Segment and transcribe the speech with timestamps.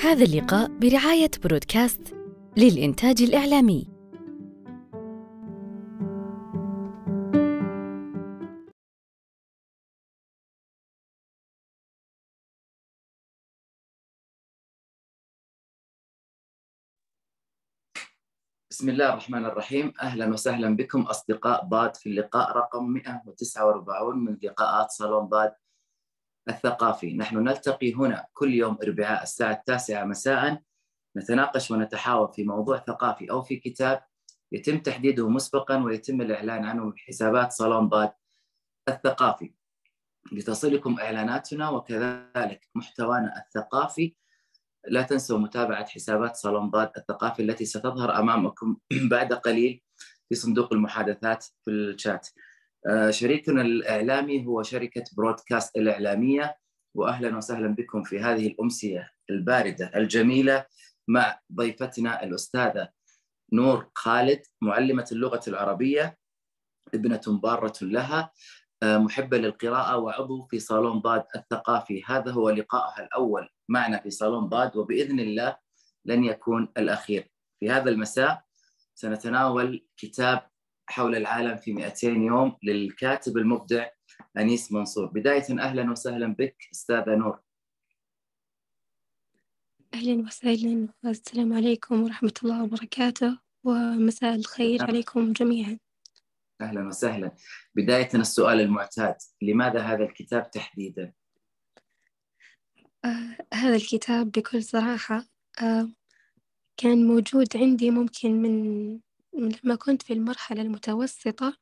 [0.00, 2.14] هذا اللقاء برعاية برودكاست
[2.56, 3.88] للإنتاج الإعلامي.
[18.70, 24.90] بسم الله الرحمن الرحيم أهلا وسهلا بكم أصدقاء ضاد في اللقاء رقم 149 من لقاءات
[24.90, 25.52] صالون ضاد
[26.48, 27.16] الثقافي.
[27.16, 30.62] نحن نلتقي هنا كل يوم أربعاء الساعة التاسعة مساء
[31.16, 34.02] نتناقش ونتحاور في موضوع ثقافي أو في كتاب
[34.52, 38.12] يتم تحديده مسبقا ويتم الإعلان عنه بحسابات صالون ضاد
[38.88, 39.54] الثقافي.
[40.32, 44.14] لتصلكم إعلاناتنا وكذلك محتوانا الثقافي.
[44.88, 48.76] لا تنسوا متابعة حسابات صالون ضاد الثقافي التي ستظهر أمامكم
[49.10, 49.82] بعد قليل
[50.28, 52.28] في صندوق المحادثات في الشات.
[53.10, 56.56] شريكنا الإعلامي هو شركة برودكاست الإعلامية
[56.94, 60.66] وأهلا وسهلا بكم في هذه الأمسية الباردة الجميلة
[61.08, 62.88] مع ضيفتنا الأستاذة
[63.52, 66.18] نور خالد معلمة اللغة العربية
[66.94, 68.32] ابنة بارة لها
[68.82, 72.02] آه، محبة للقراءة وعضو في صالون ضاد الثقافي.
[72.06, 75.56] هذا هو لقائها الأول معنا في صالون ضاد وبإذن الله
[76.04, 77.30] لن يكون الأخير.
[77.60, 78.44] في هذا المساء
[78.94, 80.50] سنتناول كتاب
[80.86, 83.86] حول العالم في 200 يوم للكاتب المبدع
[84.36, 85.06] أنيس منصور.
[85.06, 87.40] بداية أهلا وسهلا بك أستاذة نور.
[89.94, 90.88] أهلا وسهلا.
[91.04, 94.88] والسلام عليكم ورحمة الله وبركاته ومساء الخير نعم.
[94.88, 95.78] عليكم جميعا.
[96.60, 97.30] أهلا وسهلا.
[97.74, 101.12] بداية السؤال المعتاد لماذا هذا الكتاب تحديدا؟
[103.04, 105.24] آه هذا الكتاب بكل صراحة
[105.62, 105.92] آه
[106.76, 109.00] كان موجود عندي ممكن من
[109.36, 111.56] لما كنت في المرحلة المتوسطة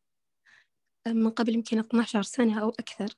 [1.07, 3.09] آه من قبل يمكن 12 سنة أو أكثر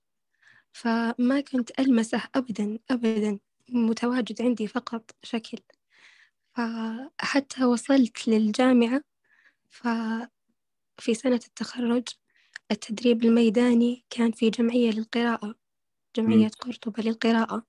[0.72, 3.38] فما كنت ألمسه أبدا أبدا
[3.70, 5.58] متواجد عندي فقط شكل.
[6.56, 9.02] فحتى وصلت للجامعة
[9.70, 10.50] ففي
[11.14, 12.08] سنة التخرج
[12.72, 15.54] التدريب الميداني كان في جمعية للقراءة
[16.16, 17.66] جمعية قرطبة للقراءة.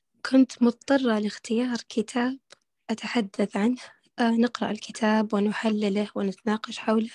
[0.00, 2.38] فكنت مضطرة لاختيار كتاب
[2.90, 3.93] أتحدث عنه.
[4.20, 7.08] نقرأ الكتاب ونحلله ونتناقش حوله.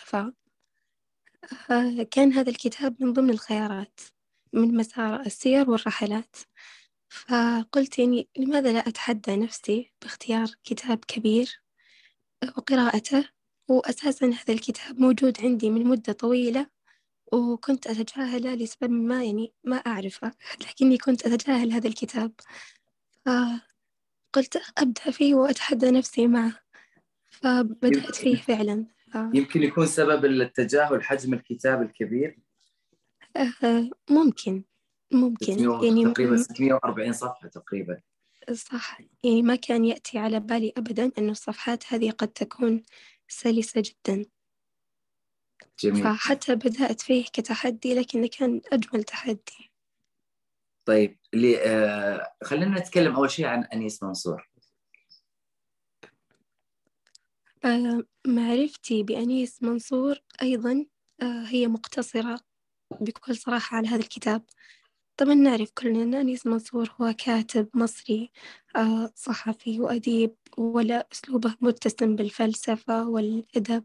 [1.67, 3.99] فكان هذا الكتاب من ضمن الخيارات
[4.53, 6.35] من مسار السير والرحلات.
[7.09, 11.61] فقلت يعني لماذا لا أتحدى نفسي باختيار كتاب كبير
[12.57, 13.29] وقراءته؟
[13.69, 16.67] وأساسا هذا الكتاب موجود عندي من مدة طويلة
[17.33, 20.31] وكنت أتجاهله لسبب ما يعني ما أعرفه
[20.61, 22.33] لكني كنت أتجاهل هذا الكتاب.
[23.25, 26.69] فقلت أبدأ فيه وأتحدى نفسي معه.
[27.41, 28.85] فبدأت فيه فعلا.
[29.13, 29.16] ف...
[29.33, 32.39] يمكن يكون سبب التجاهل حجم الكتاب الكبير؟
[33.38, 34.63] آه، ممكن.
[35.11, 35.53] ممكن.
[35.53, 38.01] 600 يعني تقريبا 640 صفحة تقريبا.
[38.53, 39.01] صح.
[39.23, 42.83] يعني ما كان يأتي على بالي أبدا أن الصفحات هذه قد تكون
[43.28, 44.25] سلسة جدا.
[45.79, 46.03] جميل.
[46.03, 49.72] فحتى بدأت فيه كتحدي لكنه كان أجمل تحدي.
[50.85, 54.49] طيب اللي آه خلينا نتكلم أول شيء عن أنيس منصور
[56.03, 56.09] آه،
[58.28, 60.86] معرفتي بأنيس منصور أيضا
[61.22, 62.40] آه، هي مقتصرة
[63.02, 64.44] بكل صراحة على هذا الكتاب.
[65.18, 68.31] طبعا نعرف كلنا أن أنيس منصور هو كاتب مصري
[68.75, 73.84] آه، صحفي وأديب ولا أسلوبه متسم بالفلسفة والأدب.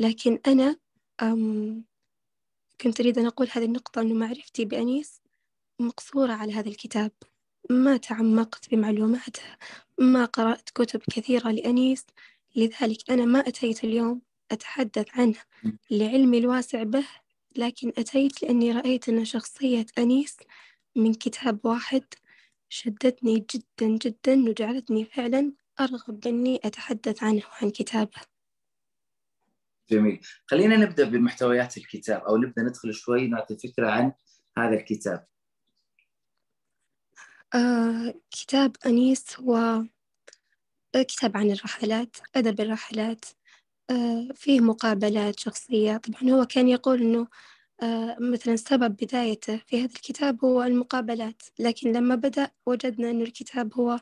[0.00, 0.76] لكن أنا
[2.80, 5.20] كنت أريد أن أقول هذه النقطة أنه معرفتي بأنيس
[5.80, 7.12] مقصورة على هذا الكتاب.
[7.70, 9.42] ما تعمقت بمعلوماته
[9.98, 12.06] ما قرأت كتب كثيرة لأنيس
[12.56, 15.38] لذلك أنا ما أتيت اليوم أتحدث عنه
[15.90, 17.04] لعلمي الواسع به
[17.56, 20.36] لكن أتيت لأني رأيت أن شخصية أنيس
[20.96, 22.04] من كتاب واحد
[22.68, 28.20] شدتني جدا جدا وجعلتني فعلا أرغب بأني أتحدث عنه وعن كتابه.
[29.90, 30.20] جميل.
[30.46, 34.12] خلينا نبدأ بمحتويات الكتاب أو نبدأ ندخل شوي نعطي فكرة عن
[34.58, 35.26] هذا الكتاب.
[37.54, 39.84] آه كتاب أنيس هو
[40.96, 43.24] كتاب عن الرحلات أدب الرحلات
[43.90, 45.96] آه فيه مقابلات شخصية.
[45.96, 47.28] طبعا هو كان يقول أنه
[47.82, 51.42] آه مثلا سبب بدايته في هذا الكتاب هو المقابلات.
[51.58, 54.00] لكن لما بدأ وجدنا أنه الكتاب هو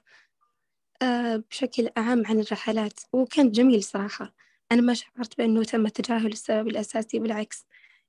[1.03, 3.01] آه بشكل أعم عن الرحلات.
[3.13, 4.35] وكان جميل صراحة.
[4.73, 7.67] أنا ما شعرت بأنه تم تجاهل السبب الأساسي بالعكس.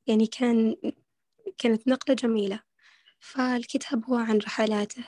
[0.08, 0.76] يعني كان
[1.58, 2.62] كانت نقلة جميلة.
[3.20, 5.04] فالكتاب هو عن رحلاته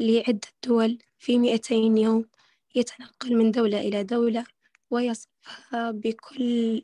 [0.00, 2.26] لعدة دول في مئتين يوم.
[2.74, 4.46] يتنقل من دولة إلى دولة
[4.90, 6.82] ويصفها بكل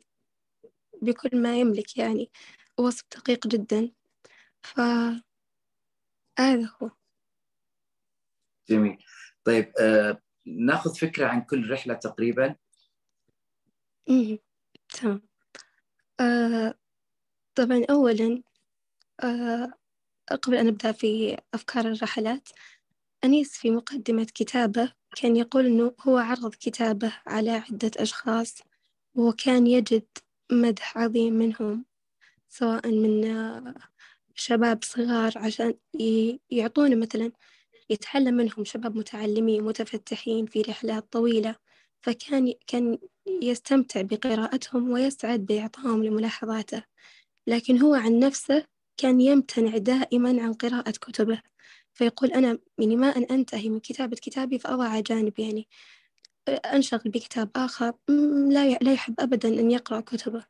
[1.01, 2.31] بكل ما يملك يعني
[2.77, 3.91] وصف دقيق جدا.
[4.63, 5.21] فهذا
[6.81, 6.91] هو.
[8.69, 9.03] جميل.
[9.43, 12.55] طيب آه ناخذ فكرة عن كل رحلة تقريبا.
[14.89, 15.21] تمام.
[16.19, 16.73] آه
[17.55, 18.43] طبعا أولا
[19.23, 19.73] آه
[20.41, 22.49] قبل أن أبدأ في أفكار الرحلات
[23.23, 28.59] أنيس في مقدمة كتابه كان يقول أنه هو عرض كتابه على عدة أشخاص
[29.15, 30.05] وكان يجد
[30.51, 31.85] مدح عظيم منهم
[32.49, 33.75] سواء من آه،
[34.35, 35.73] شباب صغار عشان
[36.51, 37.31] يعطونه مثلا
[37.89, 41.55] يتعلم منهم شباب متعلمين متفتحين في رحلات طويلة.
[42.01, 42.97] فكان كان
[43.41, 46.83] يستمتع بقراءتهم ويسعد بإعطائهم لملاحظاته.
[47.47, 48.65] لكن هو عن نفسه
[48.97, 51.41] كان يمتنع دائما عن قراءة كتبه.
[51.93, 55.67] فيقول أنا يعني ما أن أنتهي من كتابة كتابي فأضع جانب يعني
[56.49, 57.93] أنشغل بكتاب آخر
[58.49, 60.45] لا لا يحب أبدا أن يقرأ كتبه.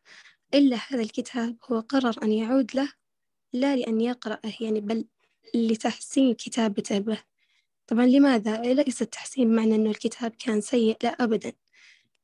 [0.54, 2.94] إلا هذا الكتاب هو قرر أن يعود له
[3.54, 5.06] لا لأن يقرأه يعني بل
[5.56, 7.24] لتحسين كتابته به.
[7.88, 11.54] طبعا لماذا؟ ليس التحسين معنى أنه الكتاب كان سيء؟ لا أبدا.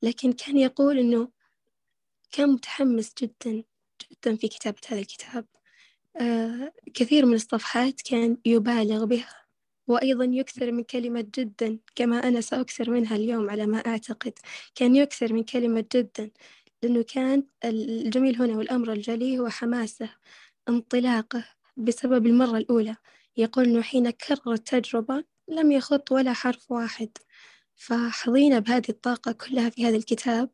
[0.01, 1.29] لكن كان يقول أنه
[2.31, 3.63] كان متحمس جدا
[4.11, 5.45] جدا في كتابة هذا الكتاب.
[6.93, 9.35] كثير من الصفحات كان يبالغ بها
[9.87, 14.33] وأيضا يكثر من كلمة جدا كما أنا سأكثر منها اليوم على ما أعتقد.
[14.75, 16.31] كان يكثر من كلمة جدا
[16.83, 20.09] لأنه كان الجميل هنا والأمر الجلي هو حماسه
[20.69, 21.45] انطلاقه
[21.77, 22.95] بسبب المرة الأولى.
[23.37, 27.09] يقول أنه حين كرر التجربة لم يخط ولا حرف واحد.
[27.75, 30.49] فحظينا بهذه الطاقة كلها في هذا الكتاب.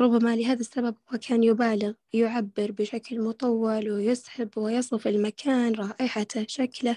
[0.00, 6.96] ربما لهذا السبب هو كان يبالغ يعبر بشكل مطول ويسحب ويصف المكان رائحته شكله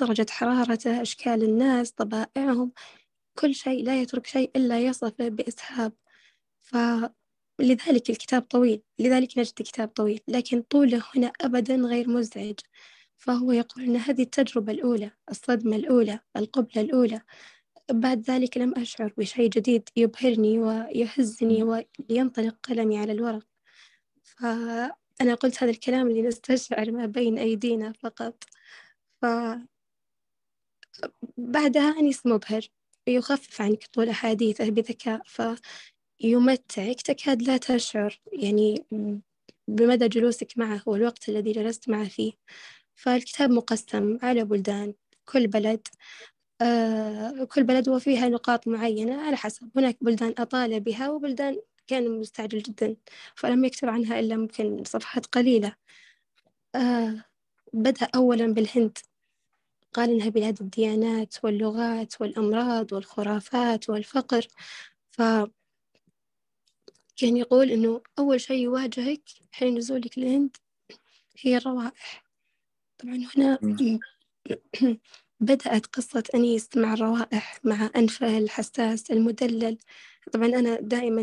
[0.00, 2.72] درجة حرارته أشكال الناس طبائعهم.
[3.38, 5.92] كل شيء لا يترك شيء إلا يصفه بإسهاب.
[6.60, 12.60] فلذلك الكتاب طويل لذلك نجد كتاب طويل لكن طوله هنا أبدا غير مزعج.
[13.16, 17.20] فهو يقول أن هذه التجربة الأولى الصدمة الأولى القبلة الأولى
[17.92, 23.46] بعد ذلك لم أشعر بشيء جديد يبهرني ويهزني ولينطلق قلمي على الورق.
[24.22, 28.44] فأنا قلت هذا الكلام اللي نستشعر ما بين أيدينا فقط.
[29.22, 29.26] ف
[31.36, 32.68] بعدها أنيس مبهر.
[33.06, 35.22] يخفف عنك طول أحاديثه بذكاء
[36.20, 38.84] فيمتعك تكاد لا تشعر يعني
[39.68, 42.32] بمدى جلوسك معه والوقت الذي جلست معه فيه.
[42.94, 44.94] فالكتاب مقسم على بلدان.
[45.24, 45.88] كل بلد
[47.48, 49.70] كل بلد وفيها نقاط معينة على حسب.
[49.76, 52.96] هناك بلدان أطال بها وبلدان كان مستعجل جدا
[53.36, 55.74] فلم يكتب عنها إلا ممكن صفحات قليلة.
[56.74, 57.24] آه
[57.74, 58.98] بدأ أولا بالهند.
[59.94, 64.48] قال إنها بلاد الديانات واللغات والأمراض والخرافات والفقر.
[65.12, 65.22] ف
[67.16, 69.22] كان يقول إنه أول شيء يواجهك
[69.52, 70.56] حين نزولك الهند
[71.40, 72.24] هي الروائح.
[72.98, 73.58] طبعا هنا
[75.40, 79.78] بدأت قصة أنيس مع الروائح مع أنفه الحساس المدلل.
[80.32, 81.22] طبعا أنا دائما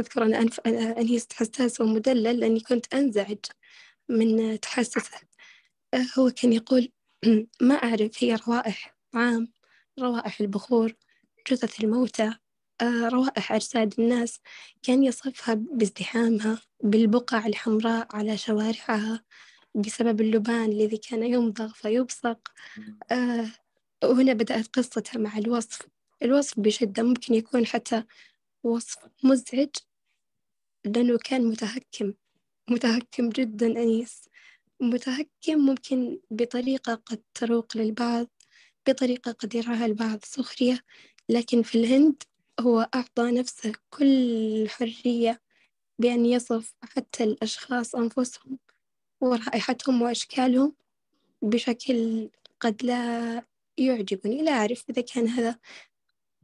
[0.00, 3.38] أذكر أن أنف أنيس حساس ومدلل لأني كنت أنزعج
[4.08, 5.20] من تحسسه.
[6.18, 6.92] هو كان يقول
[7.62, 9.48] ما أعرف هي روائح طعام
[10.00, 10.92] روائح البخور
[11.50, 12.34] جثث الموتى
[12.80, 14.40] آه، روائح أجساد الناس.
[14.82, 19.24] كان يصفها بازدحامها بالبقع الحمراء على شوارعها
[19.74, 22.52] بسبب اللبان الذي كان يمضغ فيبصق.
[23.12, 23.46] آه
[24.04, 25.88] وهنا بدأت قصتها مع الوصف.
[26.22, 28.04] الوصف بشدة ممكن يكون حتى
[28.64, 29.68] وصف مزعج
[30.84, 32.14] لأنه كان متهكم.
[32.70, 34.28] متهكم جدا أنيس.
[34.80, 38.28] متهكم ممكن بطريقة قد تروق للبعض
[38.88, 40.80] بطريقة قد يراها البعض سخرية.
[41.28, 42.22] لكن في الهند
[42.60, 45.42] هو أعطى نفسه كل حرية
[45.98, 48.58] بأن يصف حتى الأشخاص أنفسهم.
[49.20, 50.74] ورائحتهم وأشكالهم
[51.42, 53.42] بشكل قد لا
[53.78, 54.42] يعجبني.
[54.42, 55.58] لا أعرف إذا كان هذا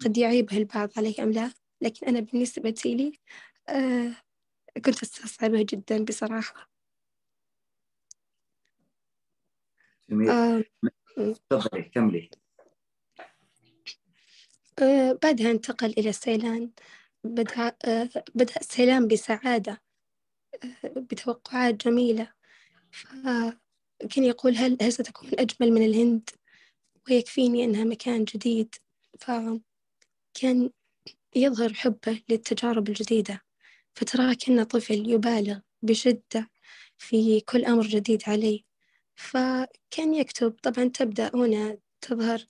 [0.00, 1.50] قد يعيبه البعض عليه أم لا
[1.80, 3.12] لكن أنا بالنسبة لي
[3.68, 4.16] آه
[4.76, 6.70] كنت أستصعبه جدا بصراحة.
[10.10, 10.30] جميل.
[10.30, 10.64] آه
[11.50, 12.30] تفضلي كملي.
[14.78, 16.70] آه بعدها انتقل إلى السيلان.
[17.24, 19.82] بدأ, آه بدأ السيلان بسعادة
[20.84, 22.32] بتوقعات جميلة.
[22.94, 26.30] فكان يقول هل, هل ستكون أجمل من الهند؟
[27.10, 28.74] ويكفيني أنها مكان جديد.
[29.20, 30.70] فكان
[31.36, 33.40] يظهر حبه للتجارب الجديدة.
[33.94, 36.50] فتراه كأنه طفل يبالغ بشدة
[36.98, 38.60] في كل أمر جديد عليه.
[39.14, 42.46] فكان يكتب طبعا تبدأ هنا تظهر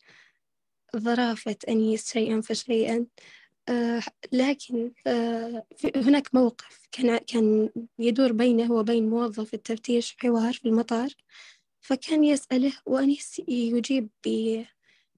[0.97, 3.07] ظرافة أنيس شيئا فشيئا آه
[4.33, 5.67] لكن آه
[5.97, 11.09] هناك موقف كان كان يدور بينه وبين موظف التفتيش حوار في المطار
[11.81, 14.11] فكان يسأله وأنيس يجيب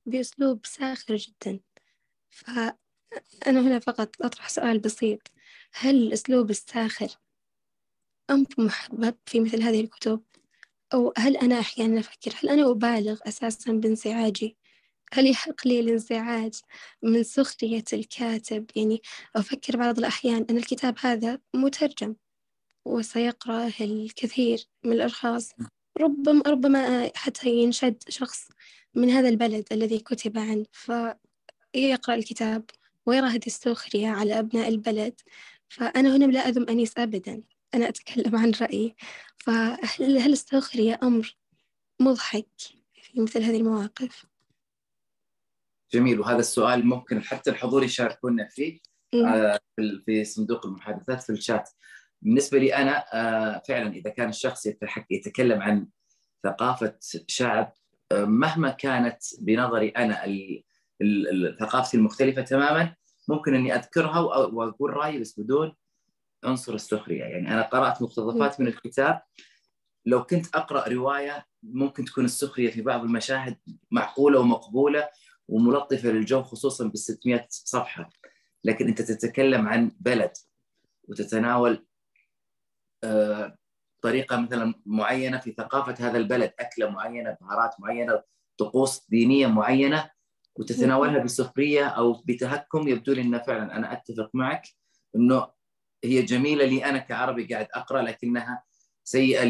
[0.06, 1.60] بأسلوب ساخر جدا
[2.30, 2.76] فأنا
[3.46, 5.20] هنا فقط أطرح سؤال بسيط
[5.72, 7.08] هل الأسلوب الساخر
[8.30, 10.22] أمر محبب في مثل هذه الكتب؟
[10.94, 14.56] أو هل أنا أحيانا أفكر هل أنا أبالغ أساسا بانزعاجي؟
[15.12, 16.54] هل يحق لي الانزعاج
[17.02, 19.02] من سخرية الكاتب؟ يعني
[19.36, 22.14] أفكر بعض الأحيان أن الكتاب هذا مترجم
[22.84, 25.52] وسيقرأه الكثير من الأشخاص
[26.00, 28.48] ربما ربما حتى ينشد شخص
[28.94, 32.70] من هذا البلد الذي كتب عنه فيقرأ الكتاب
[33.06, 35.20] ويرى هذه السخرية على أبناء البلد
[35.68, 37.42] فأنا هنا لا أذم أنيس أبدا
[37.74, 38.96] أنا أتكلم عن رأيي
[39.38, 41.36] فهل هل السخرية أمر
[42.00, 42.48] مضحك
[43.02, 44.26] في مثل هذه المواقف؟
[45.92, 46.20] جميل.
[46.20, 48.80] وهذا السؤال ممكن حتى الحضور يشاركونا فيه
[49.14, 49.58] آه
[50.06, 51.70] في صندوق المحادثات في الشات.
[52.22, 54.66] بالنسبة لي أنا آه فعلا إذا كان الشخص
[55.10, 55.86] يتكلم عن
[56.44, 57.72] ثقافة شعب
[58.12, 60.22] آه مهما كانت بنظري أنا
[61.60, 62.94] ثقافتي المختلفة تماما
[63.28, 65.74] ممكن أني أذكرها وأقول رأيي بس بدون
[66.44, 67.24] عنصر السخرية.
[67.24, 69.22] يعني أنا قرأت مقتطفات من الكتاب.
[70.06, 73.56] لو كنت أقرأ رواية ممكن تكون السخرية في بعض المشاهد
[73.90, 75.08] معقولة ومقبولة.
[75.48, 78.10] وملطفة للجو خصوصا بال 600 صفحة.
[78.64, 80.32] لكن أنت تتكلم عن بلد
[81.08, 81.86] وتتناول
[83.04, 83.58] آه،
[84.02, 88.22] طريقة مثلا معينة في ثقافة هذا البلد أكلة معينة بهارات معينة
[88.58, 90.10] طقوس دينية معينة
[90.56, 94.62] وتتناولها بسخرية أو بتهكم يبدو لي أنه فعلا أنا أتفق معك
[95.16, 95.48] أنه
[96.04, 98.64] هي جميلة لي أنا كعربي قاعد أقرأ لكنها
[99.04, 99.44] سيئة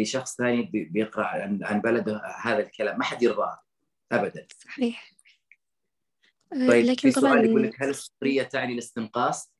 [0.00, 1.26] لشخص ثاني بيقرأ
[1.62, 2.98] عن بلده هذا الكلام.
[2.98, 3.58] ما حد يرضاه
[4.12, 4.46] أبدا.
[4.58, 5.11] صحيح.
[6.52, 9.52] طيب لكن في سؤال يقول لك هل السخرية تعني الاستنقاص؟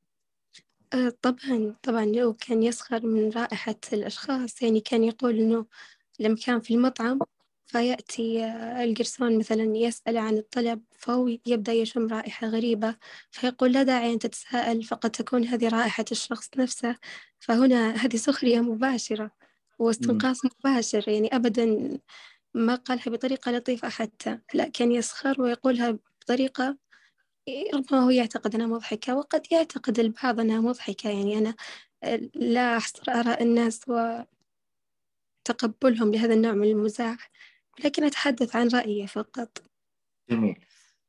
[0.93, 5.67] آه، طبعا طبعا لو كان يسخر من رائحة الأشخاص يعني كان يقول إنه
[6.21, 7.19] لما كان في المطعم
[7.67, 12.97] فيأتي آه، القرصون مثلا يسأل عن الطلب فهو يبدأ يشم رائحة غريبة
[13.31, 16.97] فيقول لا داعي أن تتساءل فقد تكون هذه رائحة الشخص نفسه
[17.39, 19.31] فهنا هذه سخرية مباشرة
[19.79, 21.99] واستنقاص مباشر يعني أبدا
[22.55, 26.79] ما قالها بطريقة لطيفة حتى لا كان يسخر ويقولها بطريقة
[27.75, 31.55] ربما هو يعتقد أنها مضحكة وقد يعتقد البعض أنها مضحكة يعني أنا
[32.35, 33.81] لا أحصر آراء الناس
[35.49, 37.31] وتقبلهم لهذا النوع من المزاح
[37.85, 39.59] لكن أتحدث عن رأيي فقط
[40.31, 40.65] جميل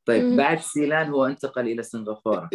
[0.06, 0.38] طيب مم.
[0.38, 2.50] بعد سيلان هو انتقل إلى سنغافورة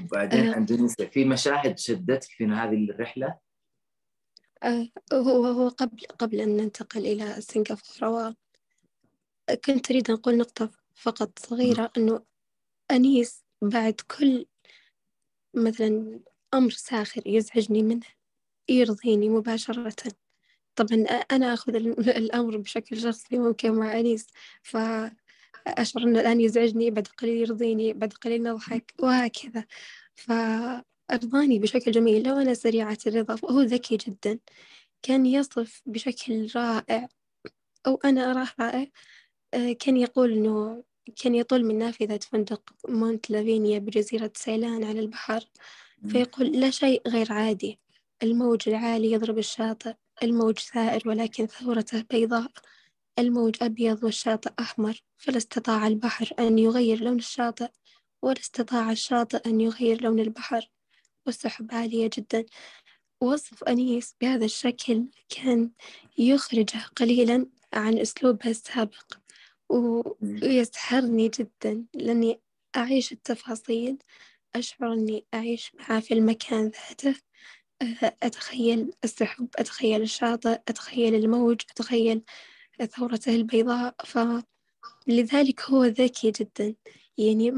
[0.00, 0.56] وبعدين آه.
[0.56, 3.38] أندونيسيا في مشاهد شدتك في هذه الرحلة؟
[4.62, 8.36] آه هو هو قبل قبل أن ننتقل إلى سنغافورة
[9.64, 12.22] كنت أريد أن أقول نقطة فقط صغيرة أنه
[12.90, 14.46] أنيس بعد كل
[15.54, 16.20] مثلا
[16.54, 18.06] أمر ساخر يزعجني منه
[18.68, 19.94] يرضيني مباشرة.
[20.76, 21.76] طبعا أنا أخذ
[22.20, 24.26] الأمر بشكل شخصي ممكن مع أنيس
[24.62, 29.64] فأشعر أنه الآن يزعجني بعد قليل يرضيني بعد قليل نضحك وهكذا.
[30.14, 32.28] فأرضاني بشكل جميل.
[32.28, 34.38] لو أنا سريعة الرضا فهو ذكي جدا.
[35.02, 37.08] كان يصف بشكل رائع
[37.86, 38.86] أو أنا أراه رائع
[39.54, 40.82] كان يقول إنه
[41.22, 45.44] كان يطل من نافذة فندق مونت لافينيا بجزيرة سيلان على البحر.
[46.08, 47.78] فيقول لا شيء غير عادي.
[48.22, 52.50] الموج العالي يضرب الشاطئ الموج ثائر ولكن ثورته بيضاء.
[53.18, 55.02] الموج أبيض والشاطئ أحمر.
[55.16, 57.68] فلا استطاع البحر أن يغير لون الشاطئ
[58.22, 60.70] ولا استطاع الشاطئ أن يغير لون البحر.
[61.26, 62.44] والسحب عالية جدا.
[63.20, 65.70] وصف أنيس بهذا الشكل كان
[66.18, 69.23] يخرجه قليلا عن أسلوبه السابق.
[69.68, 72.40] ويسحرني جدا لأني
[72.76, 73.98] أعيش التفاصيل
[74.54, 77.20] أشعر أني أعيش معاه في المكان ذاته.
[78.22, 82.22] أتخيل السحب أتخيل الشاطئ أتخيل الموج أتخيل
[82.96, 83.94] ثورته البيضاء.
[85.06, 86.74] فلذلك هو ذكي جدا.
[87.18, 87.50] يعني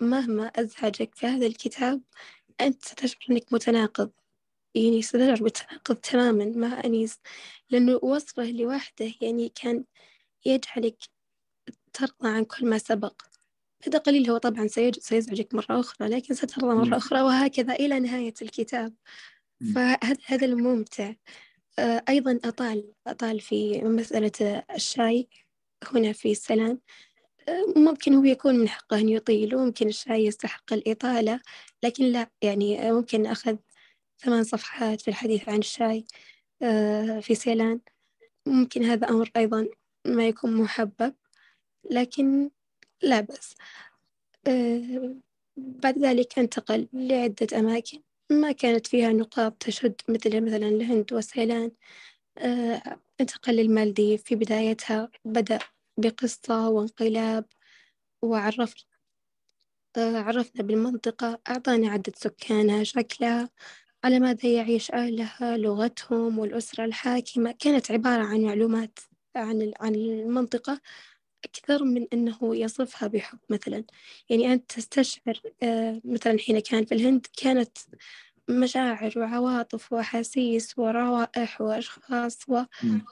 [0.00, 2.02] مهما أزعجك في هذا الكتاب
[2.60, 4.10] أنت ستشعر أنك متناقض.
[4.74, 7.20] يعني ستشعر بالتناقض تماما مع أنيس
[7.70, 9.84] لأنه وصفه لوحده يعني كان
[10.46, 10.96] يجعلك
[11.92, 13.22] ترضى عن كل ما سبق.
[13.86, 18.94] بعد قليل هو طبعا سيزعجك مرة أخرى لكن سترضى مرة أخرى وهكذا إلى نهاية الكتاب.
[19.74, 21.12] فهذا هذا الممتع.
[21.78, 25.28] آه، أيضا أطال أطال في مسألة الشاي
[25.92, 26.80] هنا في السلام.
[27.48, 31.40] آه، ممكن هو يكون من حقه أن يطيل وممكن الشاي يستحق الإطالة
[31.82, 33.56] لكن لا يعني ممكن أخذ
[34.18, 36.04] ثمان صفحات في الحديث عن الشاي
[36.62, 37.80] آه، في سيلان
[38.46, 39.68] ممكن هذا أمر أيضا
[40.06, 41.14] ما يكون محبب.
[41.90, 42.50] لكن
[43.02, 43.54] لا بأس.
[44.48, 45.16] أه
[45.56, 48.00] بعد ذلك انتقل لعدة أماكن
[48.32, 51.72] ما كانت فيها نقاط تشد مثل مثلا الهند وسيلان
[52.38, 52.82] أه
[53.20, 55.58] انتقل للمالديف في بدايتها بدأ
[55.98, 57.44] بقصة وانقلاب
[58.22, 58.74] وعرف
[59.96, 63.50] آه، عرفنا بالمنطقة أعطانا عدد سكانها شكلها
[64.04, 67.52] على ماذا يعيش أهلها لغتهم والأسرة الحاكمة.
[67.58, 68.98] كانت عبارة عن معلومات
[69.36, 70.80] عن عن المنطقة.
[71.44, 73.84] أكثر من أنه يصفها بحب مثلا.
[74.30, 77.78] يعني أنت تستشعر آه، مثلا حين كان في الهند كانت
[78.48, 82.38] مشاعر وعواطف وأحاسيس وروائح وأشخاص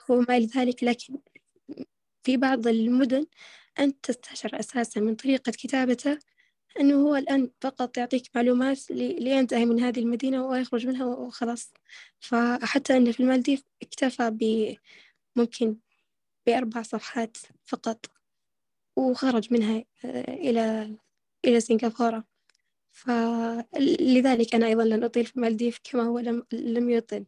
[0.09, 0.83] وما إلى ذلك.
[0.83, 1.17] لكن
[2.23, 3.25] في بعض المدن
[3.79, 6.19] أنت تستشعر أساسا من طريقة كتابته
[6.79, 11.73] أنه هو الآن فقط يعطيك معلومات لينتهي من هذه المدينة ويخرج منها وخلاص.
[12.19, 14.75] فحتى أنه في المالديف اكتفى ب
[15.35, 15.77] ممكن
[16.45, 18.05] بأربع صفحات فقط.
[19.01, 20.95] وخرج منها آه، إلى
[21.45, 22.23] إلى سنغافورة.
[22.91, 27.25] فلذلك أنا أيضا لن أطيل في المالديف كما هو لم, لم يطل.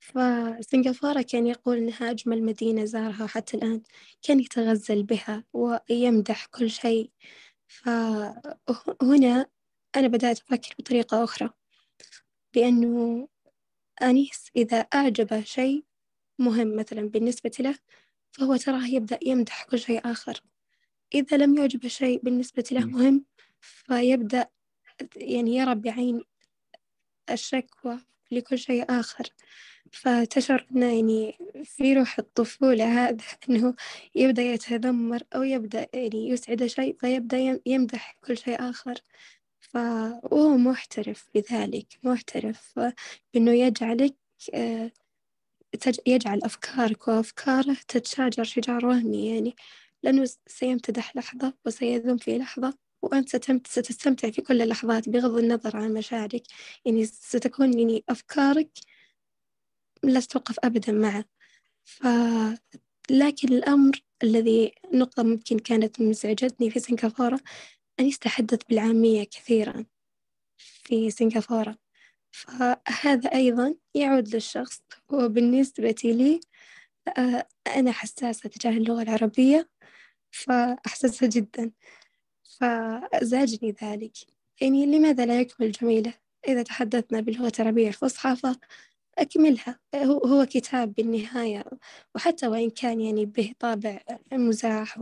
[0.00, 3.82] فسنغافورة كان يقول إنها أجمل مدينة زارها حتى الآن.
[4.22, 7.10] كان يتغزل بها ويمدح كل شيء.
[7.68, 9.46] فهنا
[9.96, 11.50] أنا بدأت أفكر بطريقة أخرى.
[12.54, 13.28] بأنه
[14.02, 15.84] أنيس إذا أعجبه شيء
[16.38, 17.74] مهم مثلا بالنسبة له
[18.32, 20.40] فهو تراه يبدأ يمدح كل شيء آخر.
[21.14, 23.24] إذا لم يعجبه شيء بالنسبة له مهم
[23.60, 24.48] فيبدأ
[25.16, 26.22] يعني يرى بعين
[27.30, 27.98] الشكوى
[28.30, 29.24] لكل شيء آخر.
[29.92, 33.74] فتشعرنا يعني في روح الطفولة هذا أنه
[34.14, 38.94] يبدأ يتذمر أو يبدأ يعني يسعد شيء فيبدأ يمدح كل شيء آخر.
[39.60, 42.80] فهو محترف بذلك محترف
[43.34, 44.14] بأنه يجعلك
[44.54, 44.90] آه،
[46.06, 49.56] يجعل أفكارك وأفكاره تتشاجر شجار وهمي يعني.
[50.04, 53.28] لأنه سيمتدح لحظة وسيذم في لحظة وأنت
[53.66, 56.42] ستستمتع في كل اللحظات بغض النظر عن مشاعرك.
[56.84, 58.70] يعني ستكون يعني أفكارك
[60.02, 61.24] لا تتوقف أبدا معه.
[61.84, 62.06] ف...
[63.10, 67.40] لكن الأمر الذي نقطة ممكن كانت مزعجتني في سنغافورة
[68.00, 69.84] أن يتحدث بالعامية كثيرا
[70.58, 71.78] في سنغافورة.
[72.30, 74.82] فهذا أيضا يعود للشخص.
[75.08, 76.40] وبالنسبة لي
[77.18, 79.68] آه، أنا حساسة تجاه اللغة العربية.
[80.34, 81.72] فأحسسها جدا.
[82.60, 84.12] فزعجني ذلك.
[84.60, 86.14] يعني لماذا لا يكمل جميلة؟
[86.48, 88.36] إذا تحدثنا باللغة العربية الفصحى
[89.18, 91.64] أكملها هو, هو كتاب بالنهاية.
[92.14, 94.00] وحتى وإن كان يعني به طابع
[94.32, 95.00] مزاح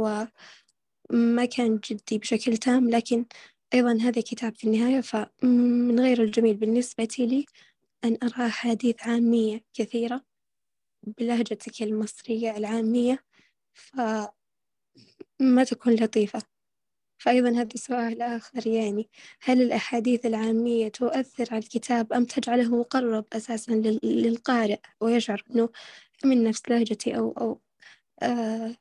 [1.11, 3.27] وما كان جدي بشكل تام لكن
[3.75, 5.01] أيضا هذا كتاب في النهاية.
[5.01, 7.47] فمن غير الجميل بالنسبة لي
[8.05, 10.25] أن أرى أحاديث عامية كثيرة
[11.19, 13.25] بلهجتك المصرية العامية.
[15.43, 16.43] فما تكون لطيفة.
[17.19, 19.09] فأيضا هذا سؤال آخر يعني
[19.43, 25.69] هل الأحاديث العامية تؤثر على الكتاب أم تجعله مقرب أساسا للقارئ ويشعر أنه
[26.25, 27.61] من نفس لهجتي أو أو
[28.23, 28.77] آه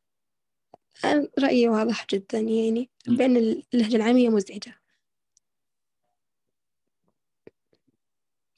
[1.40, 4.82] رأيي واضح جدا يعني بأن اللهجة العامية مزعجة.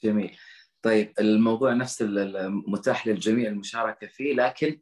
[0.03, 0.37] جميل.
[0.81, 4.79] طيب الموضوع نفس المتاح للجميع المشاركة فيه لكن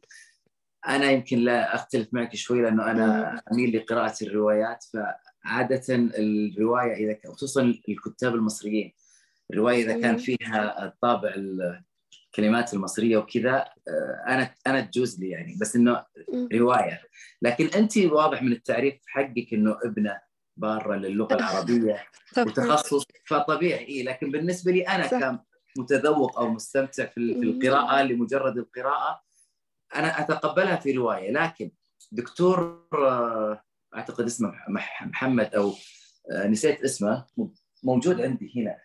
[0.88, 7.62] أنا يمكن لا أختلف معك شوي لأنه أنا أميل لقراءة الروايات فعادة الرواية إذا خصوصا
[7.90, 8.94] الكتاب المصريين.
[9.52, 13.56] الرواية إذا كان فيها الطابع الكلمات المصرية وكذا
[13.88, 16.06] آه، أنا أنا تجوز لي يعني بس إنه
[16.54, 17.02] رواية.
[17.42, 20.22] لكن أنت واضح من التعريف حقك إنه ابنة
[20.58, 22.04] بارة للغة العربية
[22.38, 23.86] وتخصص فطبيعي.
[23.86, 25.38] إيه لكن بالنسبة لي أنا
[25.78, 29.31] كمتذوق أو مستمتع في القراءة لمجرد القراءة
[29.96, 31.72] أنا أتقبلها في رواية لكن
[32.12, 33.64] دكتور آه،
[33.96, 34.54] أعتقد اسمه
[35.06, 35.74] محمد أو
[36.32, 37.26] آه، نسيت اسمه
[37.84, 38.78] موجود عندي هنا.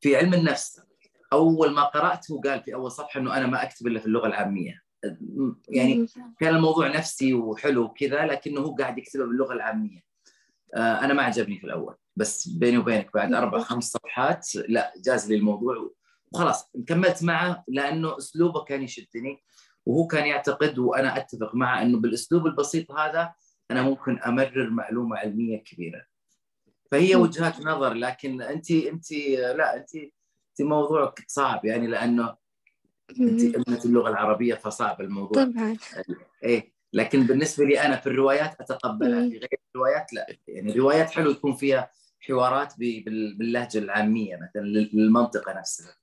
[0.00, 0.80] في علم النفس
[1.32, 4.82] أول ما قرأته قال في أول صفحة إنه أنا ما أكتب إلا في اللغة العامية.
[5.68, 6.06] يعني
[6.40, 10.00] كان الموضوع نفسي وحلو وكذا لكنه هو قاعد يكتبه باللغة العامية.
[10.74, 15.28] آه، أنا ما عجبني في الأول بس بيني وبينك بعد أربع خمس صفحات لا جاز
[15.28, 15.90] لي الموضوع
[16.32, 19.42] وخلاص كملت معه لأنه أسلوبه كان يشدني.
[19.86, 23.34] وهو كان يعتقد وأنا أتفق معه إنه بالأسلوب البسيط هذا
[23.70, 26.04] أنا ممكن أمرر معلومة علمية كبيرة.
[26.90, 29.12] فهي وجهات نظر لكن أنت أنت
[29.56, 32.36] لا أنت أنت موضوعك صعب يعني لأنه
[33.20, 35.44] أنت ابنه اللغة العربية فصعب الموضوع.
[35.44, 35.76] طبعا.
[36.44, 39.28] إيه لكن بالنسبة لي أنا في الروايات أتقبلها.
[39.28, 40.26] في غير الروايات لا.
[40.48, 41.90] يعني الروايات حلو يكون فيها
[42.20, 44.62] حوارات باللهجة العامية مثلا
[44.92, 45.96] للمنطقة نفسها.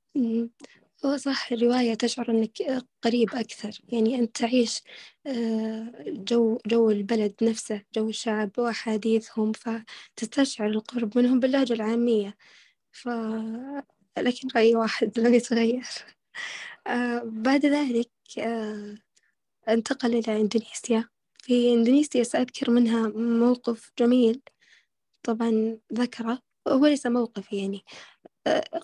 [1.05, 3.79] هو صح الرواية تشعر أنك قريب أكثر.
[3.89, 4.81] يعني أنت تعيش
[5.27, 12.37] آه، جو جو البلد نفسه جو الشعب وأحاديثهم فتستشعر القرب منهم باللهجة العامية.
[12.91, 13.09] ف
[14.17, 15.85] لكن رأي واحد لم يتغير.
[16.87, 18.97] آه، بعد ذلك آه،
[19.69, 21.09] انتقل إلى إندونيسيا.
[21.43, 24.41] في إندونيسيا سأذكر منها موقف جميل.
[25.23, 27.83] طبعا ذكره هو ليس موقف يعني.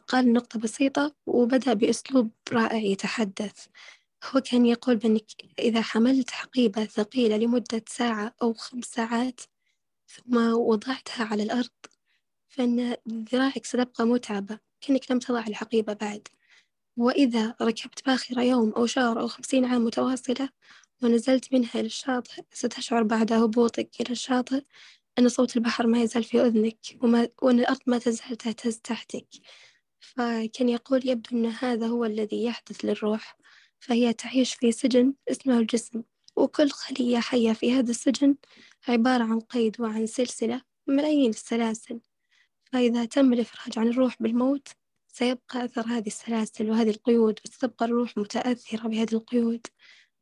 [0.08, 3.68] قال نقطة بسيطة وبدأ بأسلوب رائع يتحدث.
[4.32, 5.26] هو كان يقول بأنك
[5.60, 9.42] إذا حملت حقيبة ثقيلة لمدة ساعة أو خمس ساعات
[10.08, 11.70] ثم وضعتها على الأرض
[12.50, 16.28] فإن ذراعك ستبقى متعبة كأنك لم تضع الحقيبة بعد.
[16.98, 20.50] وإذا ركبت باخرة يوم أو شهر أو خمسين عام متواصلة
[21.04, 24.64] ونزلت منها إلى الشاطئ ستشعر بعد هبوطك إلى الشاطئ
[25.20, 29.28] أن صوت البحر ما يزال في أذنك وما وأن الأرض ما تزال تهتز تحتك.
[30.00, 33.38] فكان يقول يبدو أن هذا هو الذي يحدث للروح.
[33.80, 36.04] فهي تعيش في سجن اسمه الجسم.
[36.36, 38.36] وكل خلية حية في هذا السجن
[38.88, 42.00] عبارة عن قيد وعن سلسلة ملايين السلاسل.
[42.66, 44.68] فإذا تم الإفراج عن الروح بالموت
[45.08, 49.68] سيبقى أثر هذه السلاسل وهذه القيود وستبقى الروح متأثرة بهذه القيود.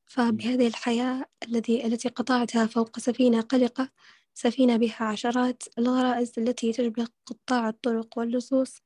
[0.05, 3.89] فبهذه الحياة الذي التي قطعتها فوق سفينة قلقة
[4.33, 8.77] سفينة بها عشرات الغرائز التي تشبه قطاع الطرق واللصوص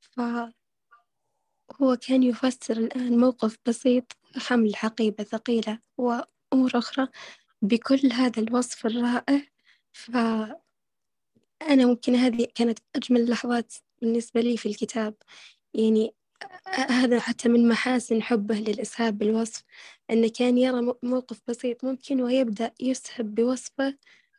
[0.00, 0.52] فهو
[2.00, 7.08] كان يفسر الآن موقف بسيط حمل حقيبة ثقيلة وأمور أخرى
[7.62, 9.42] بكل هذا الوصف الرائع.
[9.92, 10.56] فأنا
[11.86, 15.14] ممكن هذه كانت أجمل اللحظات بالنسبة لي في الكتاب.
[15.74, 16.14] يعني
[16.66, 19.64] هذا حتى من محاسن حبه للإسهاب بالوصف
[20.10, 23.98] أنه كان يرى موقف بسيط ممكن ويبدأ يسهب بوصفه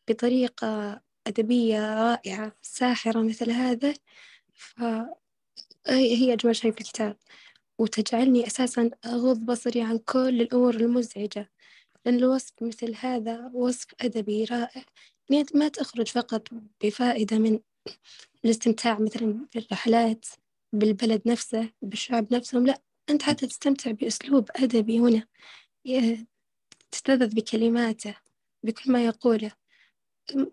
[0.09, 3.93] بطريقة أدبية رائعة ساحرة مثل هذا
[4.53, 7.17] فهي أجمل شيء في الكتاب.
[7.79, 11.51] وتجعلني أساسا أغض بصري عن كل الأمور المزعجة
[12.05, 14.85] لأن الوصف مثل هذا وصف أدبي رائع.
[15.53, 16.47] ما تخرج فقط
[16.83, 17.59] بفائدة من
[18.45, 20.25] الاستمتاع مثلا بالرحلات
[20.73, 25.27] بالبلد نفسه بالشعب نفسهم؟ لا أنت حتى تستمتع بأسلوب أدبي هنا.
[26.91, 28.15] تتلذذ بكلماته
[28.63, 29.58] بكل ما يقوله.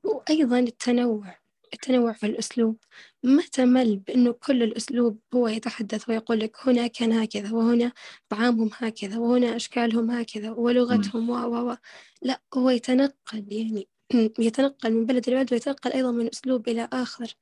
[0.05, 1.37] وأيضا التنوع
[1.75, 2.77] التنوع في الأسلوب.
[3.23, 7.93] ما تمل بأنه كل الأسلوب هو يتحدث ويقول لك هنا كان هكذا وهنا
[8.29, 11.35] طعامهم هكذا وهنا أشكالهم هكذا ولغتهم و
[11.71, 11.77] و.
[12.23, 13.89] لا هو يتنقل يعني
[14.39, 17.35] يتنقل من بلد لبلد ويتنقل أيضا من أسلوب إلى آخر.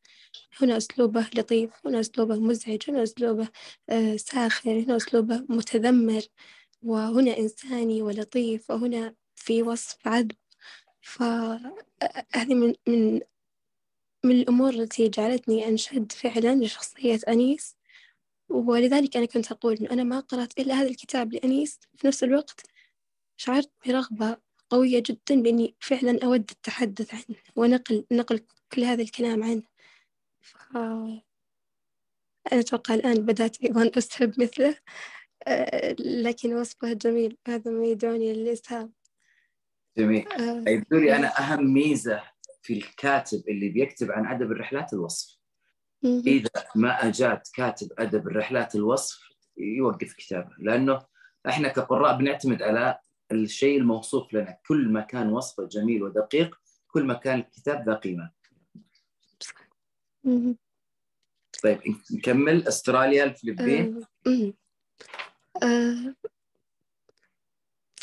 [0.62, 3.49] هنا أسلوبه لطيف هنا أسلوبه مزعج هنا أسلوبه
[3.90, 6.23] آه، ساخر هنا أسلوبه متذمر.
[6.83, 10.33] وهنا إنساني ولطيف وهنا في وصف عذب.
[11.05, 13.21] فهذه من من
[14.25, 17.77] من الأمور التي جعلتني أنشد فعلا لشخصية أنيس.
[18.49, 21.81] ولذلك أنا كنت أقول إنه أنا ما قرأت إلا هذا الكتاب لأنيس.
[21.97, 22.67] في نفس الوقت
[23.37, 24.37] شعرت برغبة
[24.71, 28.40] قوية جدا بإني فعلا أود التحدث عنه ونقل نقل
[28.73, 29.62] كل هذا الكلام عنه.
[30.40, 30.77] ف...
[32.53, 34.77] أنا أتوقع الآن بدأت أيضا أسهب مثله.
[35.47, 37.38] آه، لكن وصفه جميل.
[37.49, 38.93] هذا ما يدعوني للإسهاب.
[39.98, 40.28] جميل.
[40.28, 40.64] آه.
[40.70, 42.22] يبدو لي أنا أهم ميزة
[42.62, 45.38] في الكاتب اللي بيكتب عن أدب الرحلات الوصف.
[46.04, 49.20] إذا ما أجاد كاتب أدب الرحلات الوصف
[49.59, 51.07] يوقف كتابه لأنه
[51.48, 52.98] إحنا كقراء بنعتمد على
[53.33, 54.59] الشيء الموصوف لنا.
[54.68, 58.30] كل ما كان وصفه جميل ودقيق كل ما كان الكتاب ذا قيمة.
[61.62, 61.80] طيب
[62.12, 62.68] نكمل.
[62.68, 64.00] أستراليا الفلبين.
[65.62, 66.14] آه،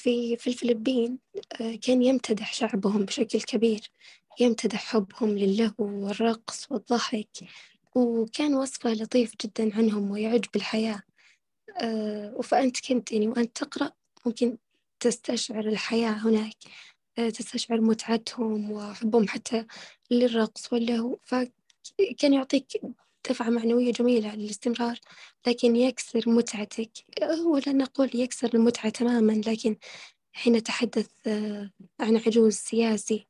[0.01, 1.19] في في الفلبين
[1.61, 3.91] آه، كان يمتدح شعبهم بشكل كبير
[4.39, 7.29] يمتدح حبهم للهو والرقص والضحك
[7.95, 11.01] وكان وصفه لطيف جدا عنهم ويعج بالحياة.
[11.81, 13.91] آه، فأنت كنت يعني وأنت تقرأ
[14.25, 14.57] ممكن
[14.99, 16.55] تستشعر الحياة هناك
[17.17, 19.65] آه، تستشعر متعتهم وحبهم حتى
[20.11, 21.17] للرقص واللهو.
[21.23, 22.81] فكان يعطيك
[23.29, 24.99] دفعة معنوية جميلة للاستمرار
[25.47, 26.91] لكن يكسر متعتك.
[27.23, 29.75] هو لا نقول يكسر المتعة تماما لكن
[30.33, 33.27] حين أتحدث آه، عن عجوز سياسي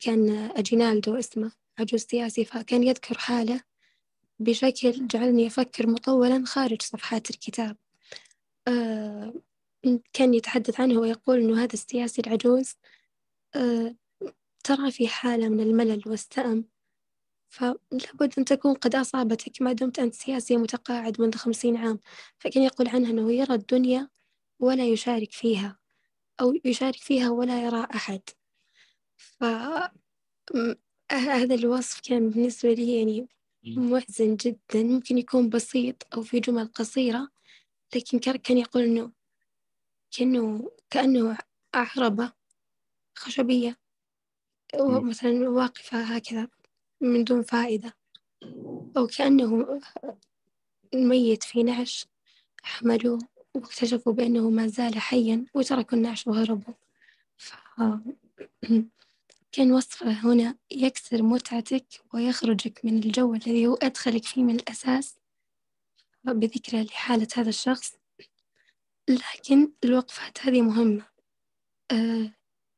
[0.00, 3.60] كان أجينالدو اسمه عجوز سياسي فكان يذكر حاله
[4.38, 7.76] بشكل جعلني أفكر مطولا خارج صفحات الكتاب.
[8.68, 9.34] آه،
[10.12, 12.74] كان يتحدث عنه ويقول أنه هذا السياسي العجوز
[13.56, 13.96] آه،
[14.64, 16.64] ترى في حالة من الملل والسأم.
[17.48, 21.98] فلابد أن تكون قد أصابتك ما دمت أنت سياسي متقاعد منذ خمسين عام
[22.38, 24.08] فكان يقول عنها أنه يرى الدنيا
[24.58, 25.78] ولا يشارك فيها
[26.40, 28.20] أو يشارك فيها ولا يرى أحد.
[29.16, 29.94] فهذا
[31.54, 33.28] الوصف كان بالنسبة لي يعني
[33.64, 34.82] محزن جدا.
[34.82, 37.28] ممكن يكون بسيط أو في جمل قصيرة
[37.96, 39.12] لكن كان يقول أنه
[40.10, 41.38] كأنه كأنه
[41.74, 42.32] عربة
[43.18, 43.76] خشبية
[45.08, 46.48] مثلا واقفة هكذا.
[47.00, 47.96] من دون فائدة
[48.96, 49.80] أو كأنه
[50.94, 52.06] ميت في نعش
[52.62, 53.18] حملوه
[53.54, 56.74] واكتشفوا بأنه ما زال حيا وتركوا النعش وهربوا.
[59.52, 65.14] كان وصفه هنا يكسر متعتك ويخرجك من الجو الذي هو أدخلك فيه من الأساس
[66.24, 67.94] بذكرى لحالة هذا الشخص.
[69.08, 71.06] لكن الوقفات هذه مهمة.
[71.92, 72.32] أه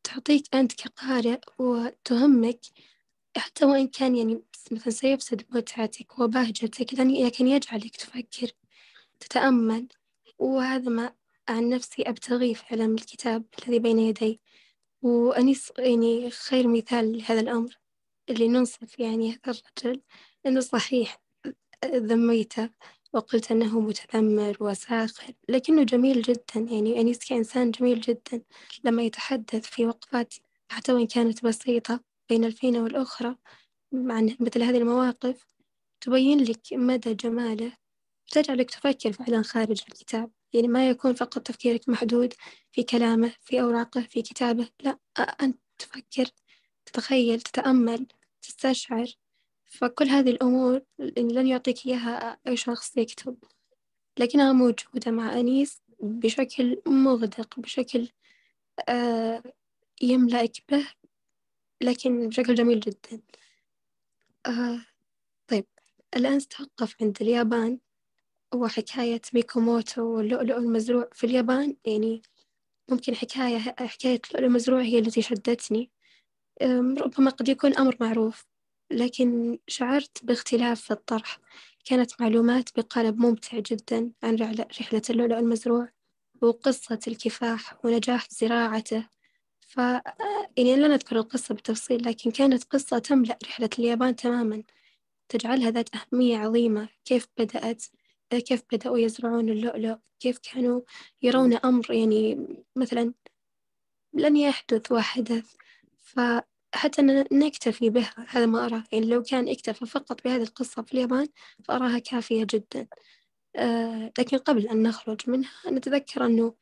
[0.04, 2.60] تعطيك أنت كقارئ وتهمك
[3.38, 8.52] حتى وإن كان يعني مثلا سيفسد متعتك وبهجتك لكن يجعلك تفكر
[9.20, 9.88] تتأمل.
[10.38, 11.14] وهذا ما
[11.48, 14.40] عن نفسي أبتغيه فعلا من الكتاب الذي بين يدي.
[15.02, 17.78] وأنيس يعني خير مثال لهذا الأمر
[18.30, 19.40] اللي ننصف يعني هذا
[19.84, 20.02] الرجل
[20.46, 21.22] إنه صحيح
[21.86, 22.70] ذميته
[23.14, 26.60] وقلت أنه متذمر وساخر لكنه جميل جدا.
[26.60, 28.42] يعني أنيس كإنسان جميل جدا
[28.84, 30.34] لما يتحدث في وقفات
[30.70, 32.00] حتى وإن كانت بسيطة.
[32.28, 33.36] بين الفينة والأخرى.
[33.94, 35.46] عن مثل هذه المواقف
[36.00, 37.72] تبين لك مدى جماله
[38.30, 40.30] تجعلك تفكر فعلا خارج الكتاب.
[40.52, 42.34] يعني ما يكون فقط تفكيرك محدود
[42.72, 44.68] في كلامه في أوراقه في كتابه.
[44.82, 44.98] لا
[45.42, 46.30] أنت تفكر
[46.86, 48.06] تتخيل تتأمل
[48.42, 49.06] تستشعر.
[49.66, 53.36] فكل هذه الأمور لن يعطيك إياها أي شخص يكتب.
[54.18, 58.08] لكنها موجودة مع أنيس بشكل مغدق بشكل
[58.88, 59.42] آه
[60.02, 60.86] يملأك به
[61.82, 63.20] لكن بشكل جميل جدا.
[64.46, 64.80] آه
[65.48, 65.66] طيب
[66.16, 67.78] الآن ستوقف عند اليابان
[68.54, 71.76] وحكاية ميكوموتو واللؤلؤ المزروع في اليابان.
[71.86, 72.22] يعني
[72.90, 75.90] ممكن حكاية حكاية اللؤلؤ المزروع هي التي شدتني.
[77.00, 78.46] ربما قد يكون أمر معروف
[78.90, 81.38] لكن شعرت باختلاف في الطرح.
[81.84, 84.36] كانت معلومات بقالب ممتع جدا عن
[84.80, 85.88] رحلة اللؤلؤ المزروع
[86.42, 89.08] وقصة الكفاح ونجاح زراعته.
[89.68, 89.76] ف
[90.56, 94.62] يعني لا نذكر القصة بالتفصيل لكن كانت قصة تملأ رحلة اليابان تماما.
[95.28, 96.88] تجعلها ذات أهمية عظيمة.
[97.04, 97.84] كيف بدأت؟
[98.30, 100.80] كيف بدأوا يزرعون اللؤلؤ؟ كيف كانوا
[101.22, 103.14] يرون أمر يعني مثلا
[104.14, 105.54] لن يحدث وحدث؟
[105.96, 107.02] فحتى
[107.32, 108.26] نكتفي بها.
[108.28, 108.84] هذا ما أراه.
[108.92, 111.28] يعني لو كان اكتفى فقط بهذه القصة في اليابان
[111.64, 112.88] فأراها كافية جدا.
[113.56, 116.54] آه لكن قبل أن نخرج منها نتذكر أنه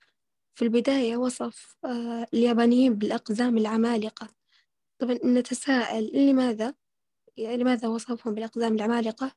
[0.57, 4.29] في البداية وصف آه اليابانيين بالأقزام العمالقة.
[4.99, 6.75] طبعا نتساءل لماذا؟
[7.39, 9.33] لماذا وصفهم بالأقزام العمالقة؟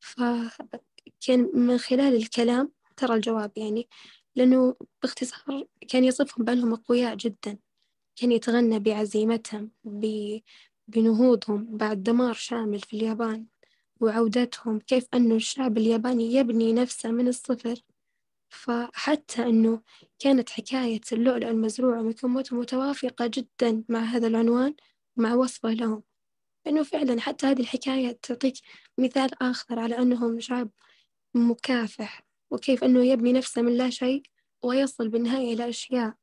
[0.00, 3.88] فكان من خلال الكلام ترى الجواب يعني
[4.36, 7.58] لأنه باختصار كان يصفهم بأنهم أقوياء جدا.
[8.16, 9.70] كان يتغنى بعزيمتهم
[10.88, 13.46] بنهوضهم بعد دمار شامل في اليابان
[14.00, 17.74] وعودتهم كيف أنه الشعب الياباني يبني نفسه من الصفر.
[18.50, 19.82] فحتى أنه
[20.18, 24.74] كانت حكاية اللؤلؤ المزروع وميكوموتو متوافقة جدا مع هذا العنوان
[25.16, 26.02] ومع وصفه لهم.
[26.66, 28.54] إنه فعلا حتى هذه الحكاية تعطيك
[28.98, 30.70] مثال آخر على أنهم شعب
[31.34, 34.22] مكافح وكيف أنه يبني نفسه من لا شيء
[34.64, 36.14] ويصل بالنهاية إلى أشياء.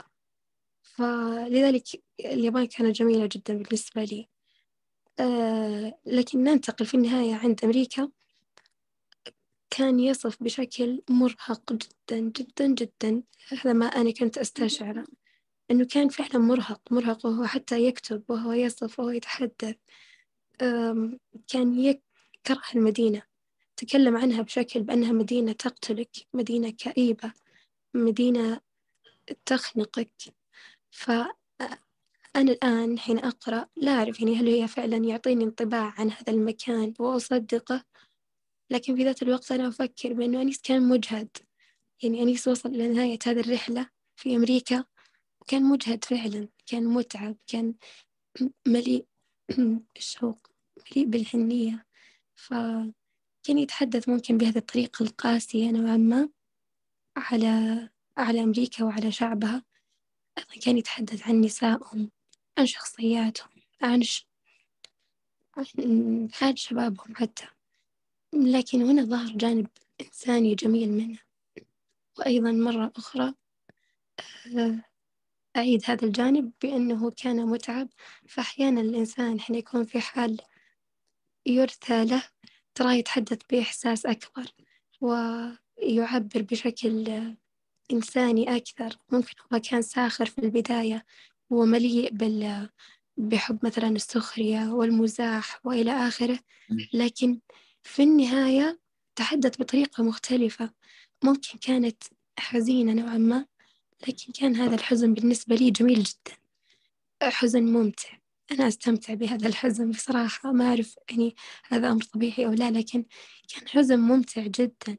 [0.82, 1.84] فلذلك
[2.20, 4.30] اليابان كانت جميلة جدا بالنسبة لي.
[5.20, 8.12] آه لكن ننتقل في النهاية عند أمريكا.
[9.78, 13.24] كان يصف بشكل مرهق جدا جدا جدا.
[13.50, 15.06] هذا ما أنا كنت أستشعره.
[15.72, 19.76] إنه كان فعلا مرهق مرهق وهو حتى يكتب وهو يصف وهو يتحدث.
[21.48, 23.22] كان يكره المدينة.
[23.78, 27.32] تكلم عنها بشكل بأنها مدينة تقتلك مدينة كئيبة
[27.94, 28.62] مدينة
[29.46, 30.12] تخنقك.
[30.92, 31.32] فأنا
[32.36, 37.84] الآن حين أقرأ لا أعرف يعني هل هي فعلا يعطيني انطباع عن هذا المكان وأصدقه
[38.70, 41.38] لكن في ذات الوقت أنا أفكر بأنه أنيس كان مجهد.
[42.04, 44.86] يعني أنيس وصل إلى نهاية هذه الرحلة في أمريكا
[45.42, 47.76] وكان مجهد فعلا كان متعب كان
[48.68, 49.08] مليء
[49.96, 50.48] بالشوق
[50.92, 51.86] مليء بالحنية.
[52.36, 52.94] فكان
[53.60, 56.30] يتحدث ممكن بهذه الطريقة القاسية نوعا ما
[57.18, 59.66] على على أمريكا وعلى شعبها.
[60.38, 62.12] أيضا كان يتحدث عن نسائهم
[62.58, 63.50] عن شخصياتهم
[63.82, 64.04] عن.
[65.58, 67.48] عن حال شبابهم حتى.
[68.34, 69.68] لكن هنا ظهر جانب
[70.02, 71.20] إنساني جميل منه.
[72.20, 73.34] وأيضا مرة أخرى
[74.58, 74.84] آه،
[75.58, 77.90] أعيد هذا الجانب بأنه كان متعب.
[78.28, 80.38] فأحيانا الإنسان حين يكون في حال
[81.46, 82.24] يرثى له
[82.76, 84.46] تراه يتحدث بإحساس أكبر
[85.02, 87.36] ويعبر بشكل
[87.92, 88.98] إنساني أكثر.
[89.12, 91.06] ممكن هو كان ساخر في البداية
[91.50, 92.70] ومليء بال
[93.18, 96.40] بحب مثلا السخرية والمزاح وإلى آخره.
[96.94, 97.40] لكن
[97.88, 98.80] في النهاية
[99.16, 100.70] تحدث بطريقة مختلفة.
[101.24, 102.04] ممكن كانت
[102.40, 103.46] حزينة نوعا ما
[104.08, 106.38] لكن كان هذا الحزن بالنسبة لي جميل جدا.
[107.24, 108.10] حزن ممتع.
[108.52, 110.52] أنا أستمتع بهذا الحزن بصراحة.
[110.52, 111.36] ما أعرف يعني
[111.68, 113.06] هذا أمر طبيعي أو لا لكن
[113.50, 114.98] كان حزن ممتع جدا.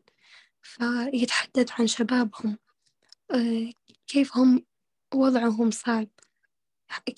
[0.63, 2.59] فيتحدث عن شبابهم
[3.31, 3.73] آه،
[4.07, 4.67] كيف هم
[5.15, 6.09] وضعهم صعب.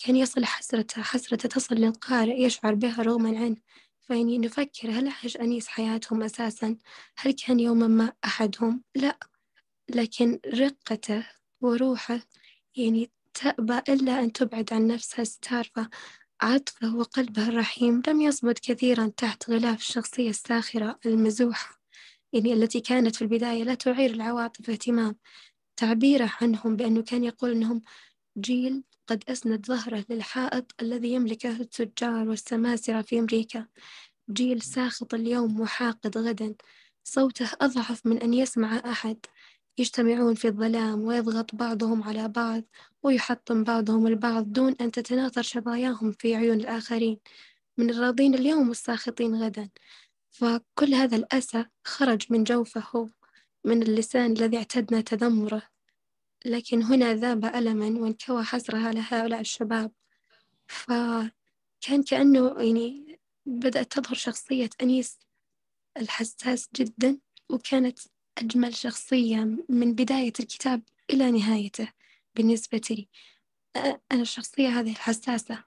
[0.06, 3.56] كان يصل حسرته حسرته تصل للقارئ يشعر بها رغما عنه.
[4.10, 6.76] فيعني نفكر هل عاش أنيس حياتهم أساسا؟
[7.18, 9.18] هل كان يوما ما أحدهم؟ لا
[9.90, 11.26] لكن رقته
[11.60, 12.20] وروحه
[12.76, 15.68] يعني تأبى إلا أن تبعد عن نفسها ستار
[16.40, 18.02] عطفه وقلبه الرحيم.
[18.08, 21.80] لم يصمد كثيرا تحت غلاف الشخصية الساخرة المزوحة
[22.32, 25.16] يعني التي كانت في البداية لا تعير العواطف اهتمام
[25.76, 27.82] تعبيره عنهم بأنه كان يقول أنهم
[28.38, 33.66] جيل قد أسند ظهره للحائط الذي يملكه التجار والسماسرة في أمريكا.
[34.30, 36.54] جيل ساخط اليوم وحاقد غدا.
[37.04, 39.16] صوته أضعف من أن يسمع أحد.
[39.78, 42.62] يجتمعون في الظلام ويضغط بعضهم على بعض
[43.02, 47.18] ويحطم بعضهم البعض دون أن تتناثر شظاياهم في عيون الآخرين.
[47.78, 49.68] من الراضين اليوم والساخطين غدا.
[50.30, 53.08] فكل هذا الأسى خرج من جوفه هو
[53.64, 55.79] من اللسان الذي اعتدنا تذمره.
[56.46, 59.92] لكن هنا ذاب ألما وانكوى حسرة على هؤلاء الشباب.
[60.68, 65.18] فكان كأنه يعني بدأت تظهر شخصية أنيس
[65.96, 67.18] الحساس جدا
[67.50, 67.98] وكانت
[68.38, 71.88] أجمل شخصية من بداية الكتاب إلى نهايته
[72.34, 73.08] بالنسبة لي.
[74.12, 75.64] أنا الشخصية هذه الحساسة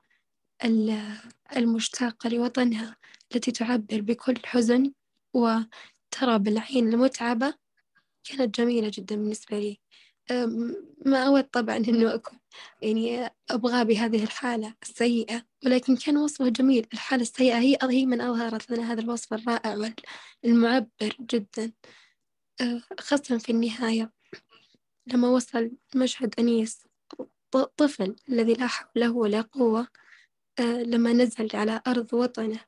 [1.58, 2.98] المشتاقة لوطنها
[3.36, 4.94] التي تعبر بكل حزن
[5.34, 7.54] وترى بالعين المتعبة
[8.24, 9.83] كانت جميلة جدا بالنسبة لي.
[11.06, 12.40] ما أود طبعا أنه أكون
[12.82, 16.88] يعني أبغى بهذه الحالة السيئة ولكن كان وصفه جميل.
[16.94, 19.94] الحالة السيئة هي هي من أظهرت لنا هذا الوصف الرائع
[20.44, 21.72] والمعبر جدا.
[23.00, 24.12] خاصة في النهاية
[25.08, 26.88] لما وصل مشهد أنيس
[27.78, 29.88] طفل الذي لا حول له ولا قوة
[30.60, 32.60] لما نزل على أرض وطنه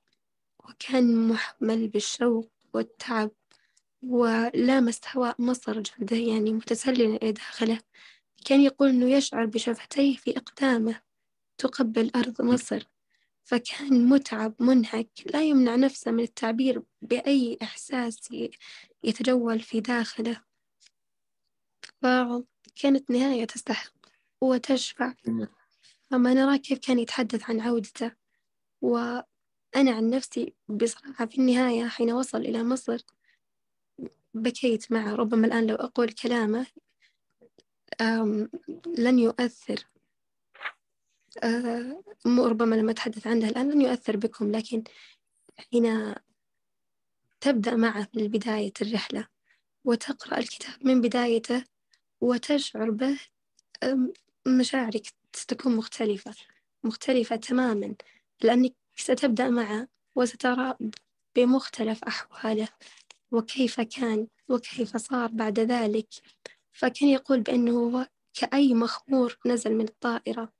[0.69, 3.31] وكان محمل بالشوق والتعب
[4.09, 7.79] ولامس هواء مصر جلده يعني متسللا إلى داخله.
[8.45, 11.01] كان يقول إنه يشعر بشفتيه في إقدامه
[11.57, 12.83] تقبل أرض مصر.
[13.43, 18.33] فكان متعب منهك لا يمنع نفسه من التعبير بأي إحساس
[19.03, 20.41] يتجول في داخله.
[22.01, 23.93] فكانت نهاية تستحق
[24.41, 25.13] وتشفع.
[26.11, 28.11] فما نرى كيف كان يتحدث عن عودته.
[28.81, 29.25] وأنا
[29.75, 32.97] عن نفسي بصراحة في النهاية حين وصل إلى مصر
[34.35, 36.65] بكيت معه ربما الآن لو أقول كلامه
[38.97, 39.85] لن يؤثر.
[41.43, 44.83] آه، ربما لما أتحدث عنه الآن لن يؤثر بكم لكن
[45.57, 46.15] حين
[47.41, 49.27] تبدأ معه من بداية الرحلة
[49.85, 51.63] وتقرأ الكتاب من بدايته
[52.21, 53.19] وتشعر به
[54.47, 56.35] مشاعرك ستكون مختلفة
[56.83, 57.95] مختلفة تماما
[58.43, 60.75] لأنك ستبدأ معه وسترى
[61.35, 62.67] بمختلف أحواله.
[63.31, 66.07] وكيف كان وكيف صار بعد ذلك.
[66.71, 70.53] فكان يقول بأنه كأي مخمور نزل من الطائرة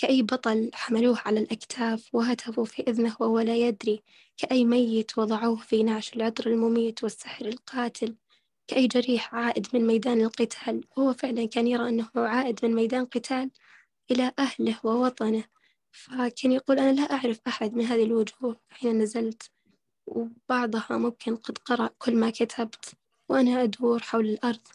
[0.00, 4.02] كأي بطل حملوه على الأكتاف وهتفوا في إذنه وهو لا يدري
[4.36, 8.16] كأي ميت وضعوه في نعش العطر المميت والسحر القاتل
[8.68, 10.84] كأي جريح عائد من ميدان القتال.
[10.96, 13.50] وهو فعلا كان يرى أنه عائد من ميدان قتال
[14.10, 15.44] إلى أهله ووطنه.
[15.92, 19.50] فكان يقول أنا لا أعرف أحد من هذه الوجوه حين نزلت.
[20.08, 22.94] وبعضها ممكن قد قرأ كل ما كتبت
[23.28, 24.68] وأنا أدور حول الأرض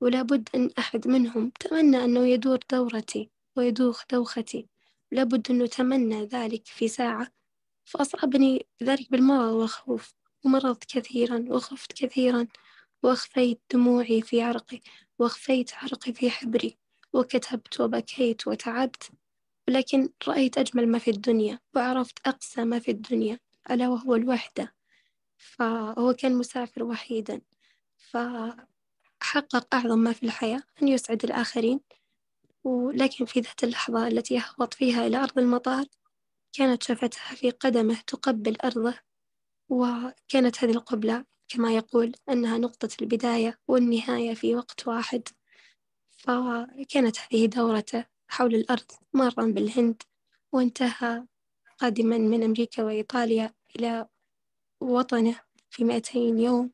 [0.00, 4.66] ولا بد أن أحد منهم تمنى أنه يدور دورتي ويدوخ دوختي.
[5.12, 7.28] لابد أنه تمنى ذلك في ساعة.
[7.84, 12.46] فأصابني ذلك بالمرض والخوف ومرضت كثيرا وخفت كثيرا
[13.02, 14.80] وأخفيت دموعي في عرقي
[15.18, 16.78] وأخفيت عرقي في حبري
[17.12, 19.10] وكتبت وبكيت وتعبت.
[19.68, 23.38] ولكن رأيت أجمل ما في الدنيا وعرفت أقسى ما في الدنيا
[23.70, 24.77] ألا وهو الوحدة.
[25.38, 27.40] فهو كان مسافر وحيدا
[27.96, 31.80] فحقق أعظم ما في الحياة أن يسعد الآخرين.
[32.64, 35.84] ولكن في ذات اللحظة التي يهبط فيها إلى أرض المطار
[36.52, 38.94] كانت شفتها في قدمه تقبل أرضه.
[39.68, 45.28] وكانت هذه القبلة كما يقول أنها نقطة البداية والنهاية في وقت واحد.
[46.10, 50.02] فكانت هذه دورته حول الأرض مرا بالهند
[50.52, 51.26] وانتهى
[51.78, 54.08] قادما من أمريكا وإيطاليا إلى
[54.80, 56.70] وطنه في مئتين يوم.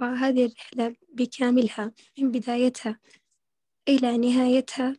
[0.00, 3.00] فهذه الرحلة بكاملها من بدايتها
[3.88, 4.96] إلى نهايتها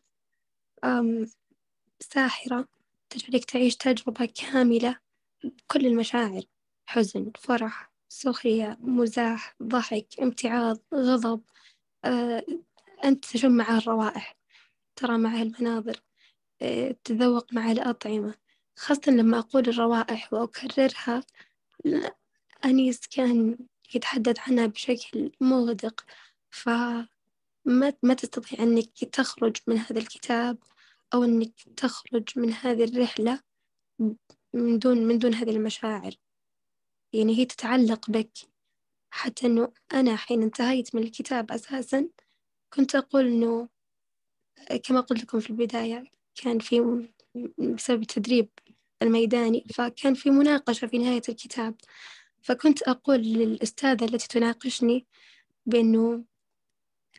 [1.99, 2.67] ساحرة
[3.09, 4.99] تجعلك تعيش تجربة كاملة.
[5.43, 6.41] بكل المشاعر
[6.87, 11.41] حزن فرح سخرية مزاح ضحك امتعاض غضب
[12.05, 12.45] أه،
[13.05, 14.35] أنت تشم معها الروائح
[14.95, 16.01] ترى معها المناظر
[16.61, 18.35] أه، تذوق معها الأطعمة.
[18.77, 21.23] خاصة لما أقول الروائح وأكررها
[22.65, 23.57] أنيس كان
[23.95, 26.05] يتحدث عنها بشكل مغدق
[26.49, 27.07] فما
[28.03, 30.57] ما تستطيع أنك تخرج من هذا الكتاب
[31.13, 33.41] أو إنك تخرج من هذه الرحلة
[34.53, 36.15] من دون من دون هذه المشاعر.
[37.13, 38.31] يعني هي تتعلق بك.
[39.11, 42.09] حتى إنه أنا حين انتهيت من الكتاب أساسا
[42.73, 43.69] كنت أقول إنه
[44.83, 46.03] كما قلت لكم في البداية
[46.35, 47.05] كان في
[47.57, 48.49] بسبب التدريب
[49.01, 51.75] الميداني فكان في مناقشة في نهاية الكتاب.
[52.41, 55.07] فكنت أقول للأستاذة التي تناقشني
[55.65, 56.23] بأنه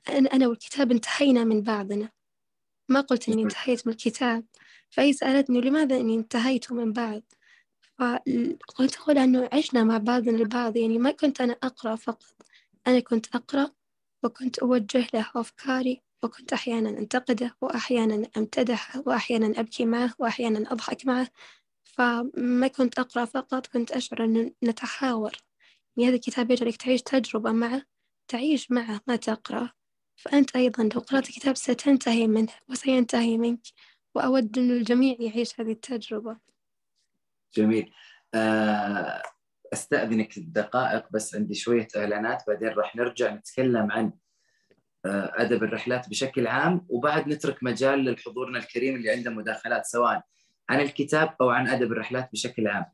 [0.08, 2.10] أنا والكتاب انتهينا من بعضنا.
[2.88, 4.44] ما قلت إني انتهيت من الكتاب.
[4.90, 7.22] فهي سألتني لماذا إني انتهيت من بعض؟
[7.98, 10.76] فقلت أقول أنه عشنا مع بعضنا البعض.
[10.76, 12.36] يعني ما كنت أنا أقرأ فقط.
[12.86, 13.70] أنا كنت أقرأ
[14.24, 21.28] وكنت أوجه له أفكاري وكنت أحيانا أنتقده وأحيانا أمتدحه وأحيانا أبكي معه وأحيانا أضحك معه.
[21.96, 25.32] فما كنت أقرأ فقط كنت أشعر أن نتحاور.
[25.96, 27.82] يعني هذا الكتاب يجعلك تعيش تجربة معه
[28.28, 29.70] تعيش معه ما تقرأ.
[30.16, 33.60] فأنت أيضا لو قرأت الكتاب ستنتهي منه وسينتهي منك
[34.14, 36.38] وأود أن الجميع يعيش هذه التجربة.
[37.54, 37.92] جميل.
[38.34, 39.22] آه،
[39.72, 44.12] أستأذنك دقائق بس عندي شوية إعلانات بعدين راح نرجع نتكلم عن
[45.04, 50.22] آه، أدب الرحلات بشكل عام وبعد نترك مجال للحضورنا الكريم اللي عنده مداخلات سواء
[50.68, 52.84] عن الكتاب أو عن أدب الرحلات بشكل عام.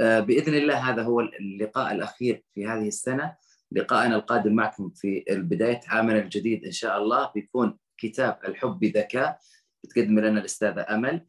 [0.00, 3.36] آه، بإذن الله هذا هو اللقاء الأخير في هذه السنة.
[3.72, 9.38] لقاءنا القادم معكم في بداية عامنا الجديد إن شاء الله بيكون كتاب الحب بذكاء.
[9.84, 11.26] بتقدم لنا الأستاذة أمل.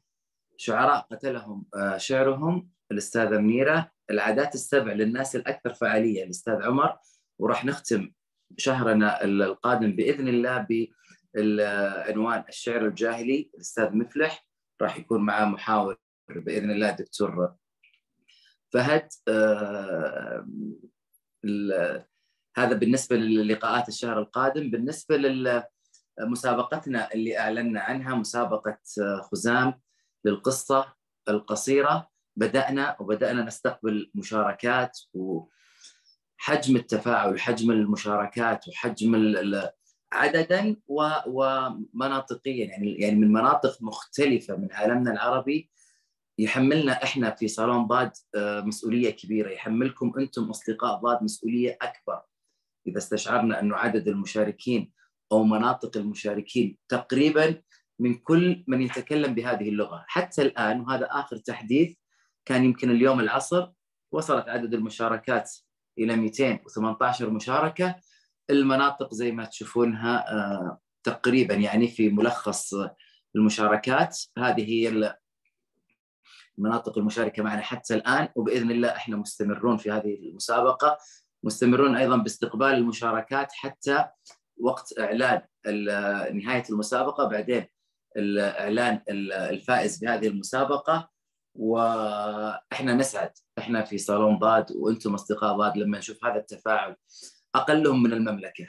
[0.57, 6.97] شعراء قتلهم آه، شعرهم الأستاذة منيرة العادات السبع للناس الأكثر فعالية الأستاذ عمر.
[7.39, 8.11] وراح نختم
[8.57, 10.67] شهرنا القادم بإذن الله
[11.35, 14.47] بعنوان الشعر الجاهلي الأستاذ مفلح.
[14.84, 15.97] راح يكون معاه محاور
[16.29, 17.55] بإذن الله دكتور
[18.73, 20.47] فهد آه،
[22.57, 24.71] هذا بالنسبة للقاءات الشهر القادم.
[24.71, 25.17] بالنسبة
[26.19, 28.77] لمسابقتنا اللي أعلنا عنها مسابقة
[29.21, 29.81] خزام
[30.25, 30.93] للقصة
[31.29, 39.15] القصيرة بدأنا وبدأنا نستقبل مشاركات وحجم التفاعل حجم المشاركات وحجم
[40.14, 40.76] عددا
[41.26, 45.70] ومناطقيا يعني يعني من مناطق مختلفة من عالمنا العربي
[46.39, 49.49] يحملنا إحنا في صالون باد آه، مسؤولية كبيرة.
[49.49, 52.22] يحملكم أنتم أصدقاء باد مسؤولية أكبر.
[52.88, 54.91] إذا استشعرنا انه عدد المشاركين
[55.32, 57.61] أو مناطق المشاركين تقريبا
[57.99, 61.95] من كل من يتكلم بهذه اللغة، حتى الآن وهذا آخر تحديث
[62.45, 63.68] كان يمكن اليوم العصر
[64.11, 65.51] وصلت عدد المشاركات
[65.97, 67.95] إلى 218 مشاركة.
[68.53, 72.73] المناطق زي ما تشوفونها آه، تقريبا يعني في ملخص
[73.35, 74.19] المشاركات.
[74.37, 75.13] هذه هي
[76.57, 80.97] المناطق المشاركة معنا حتى الآن وبإذن الله إحنا مستمرون في هذه المسابقة.
[81.43, 84.05] مستمرون أيضا باستقبال المشاركات حتى
[84.57, 85.41] وقت إعلان
[86.33, 87.65] نهاية المسابقة بعدين
[88.17, 91.13] الاعلان الفائز بهذه المسابقة.
[91.55, 96.95] وإحنا نسعد إحنا في صالون ضاد وأنتم أصدقاء ضاد لما نشوف هذا التفاعل
[97.55, 98.67] أقلهم من المملكة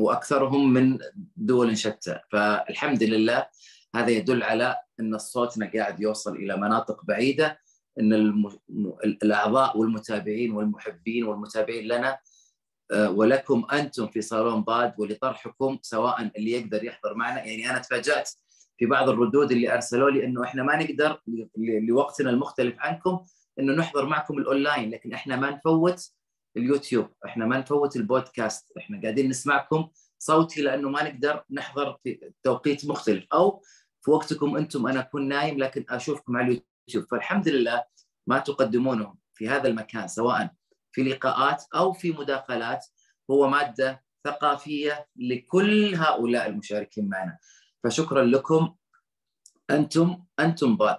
[0.00, 0.98] وأكثرهم من
[1.36, 2.20] دول شتى.
[2.32, 3.46] فالحمد لله
[3.94, 7.60] هذا يدل على إن صوتنا قاعد يوصل إلى مناطق بعيدة
[8.00, 8.12] إن
[9.04, 12.18] الأعضاء والمتابعين والمحبين والمتابعين لنا
[12.92, 17.44] آه، ولكم أنتم في صالون باد ولطرحكم سواء اللي يقدر يحضر معنا.
[17.44, 18.30] يعني أنا تفاجأت
[18.78, 21.20] في بعض الردود اللي أرسلوا لي إنه إحنا ما نقدر
[21.56, 23.24] لوقتنا المختلف عنكم
[23.58, 26.12] إنه نحضر معكم الأونلاين لكن إحنا ما نفوت
[26.56, 29.88] اليوتيوب إحنا ما نفوت البودكاست إحنا قاعدين نسمعكم
[30.18, 33.26] صوتي لأنه ما نقدر نحضر في توقيت مختلف.
[33.32, 33.62] أو
[34.02, 37.04] في وقتكم أنتم أنا أكون نايم لكن أشوفكم على اليوتيوب.
[37.10, 37.84] فالحمد لله
[38.26, 40.50] ما تقدمونه في هذا المكان سواء
[40.92, 42.86] في لقاءات أو في مداخلات
[43.30, 47.38] هو مادة ثقافية لكل هؤلاء المشاركين معنا.
[47.84, 48.74] فشكرا لكم.
[49.70, 50.98] أنتم أنتم ضاد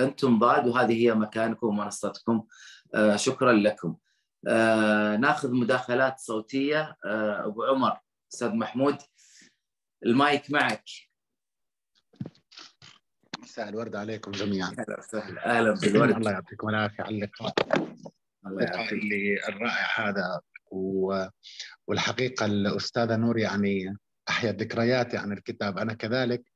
[0.00, 2.44] أنتم ضاد وهذه هي مكانكم ومنصتكم.
[2.94, 3.96] آه شكرا لكم.
[4.48, 6.96] آه ناخذ مداخلات صوتية.
[7.04, 7.98] آه أبو عمر
[8.32, 8.96] أستاذ محمود
[10.06, 10.84] المايك معك.
[13.38, 14.68] مساء الورد عليكم جميعا.
[14.68, 15.58] أهلا وسهلا.
[15.58, 17.54] أهلا بالورد الله يعطيكم العافية على اللقاء.
[18.46, 18.94] اللقاء
[19.48, 20.40] الرائع هذا
[20.70, 21.24] و...
[21.86, 23.96] والحقيقة الأستاذة نور يعني
[24.28, 25.78] أحيا ذكرياتي عن الكتاب.
[25.78, 26.52] أنا كذلك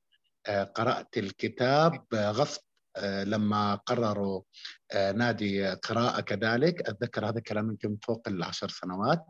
[0.47, 2.62] آه، قرأت الكتاب غصب
[3.24, 4.42] لما قرروا
[4.92, 9.24] آه، نادي قراءة كذلك أتذكر هذا الكلام يمكن فوق العشر سنوات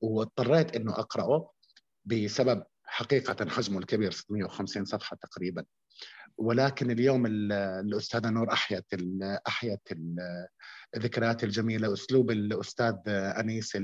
[0.00, 1.50] واضطريت إنه أقرأه
[2.04, 5.64] بسبب حقيقة حجمه الكبير 650 صفحة تقريبا.
[6.38, 8.84] ولكن اليوم الأستاذة نور أحيت
[9.48, 9.80] أحيت
[10.96, 13.78] الذكريات الجميلة اسلوب الأستاذ أنيس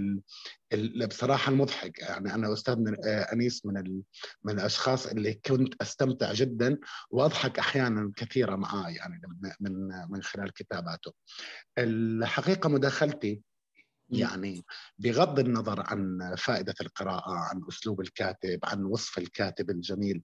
[1.08, 1.98] بصراحة المضحك.
[1.98, 2.76] يعني أنا أستاذ
[3.32, 4.02] أنيس من
[4.44, 6.78] من الأشخاص اللي كنت أستمتع جدا
[7.10, 9.22] وأضحك أحيانا كثيره معاه يعني
[9.60, 11.12] من من خلال كتاباته.
[11.78, 13.42] الحقيقة مداخلتي
[14.10, 14.64] يعني
[14.98, 20.22] بغض النظر عن فائدة القراءة عن أسلوب الكاتب عن وصف الكاتب الجميل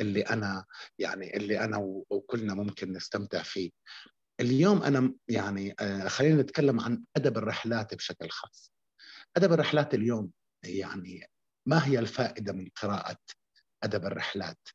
[0.00, 0.64] اللي أنا
[0.98, 1.76] يعني اللي أنا
[2.10, 3.70] وكلنا ممكن نستمتع فيه.
[4.40, 8.72] اليوم أنا يعني آه، خلينا نتكلم عن أدب الرحلات بشكل خاص.
[9.36, 10.30] أدب الرحلات اليوم
[10.64, 11.26] يعني
[11.68, 13.18] ما هي الفائدة من قراءة
[13.82, 14.68] أدب الرحلات؟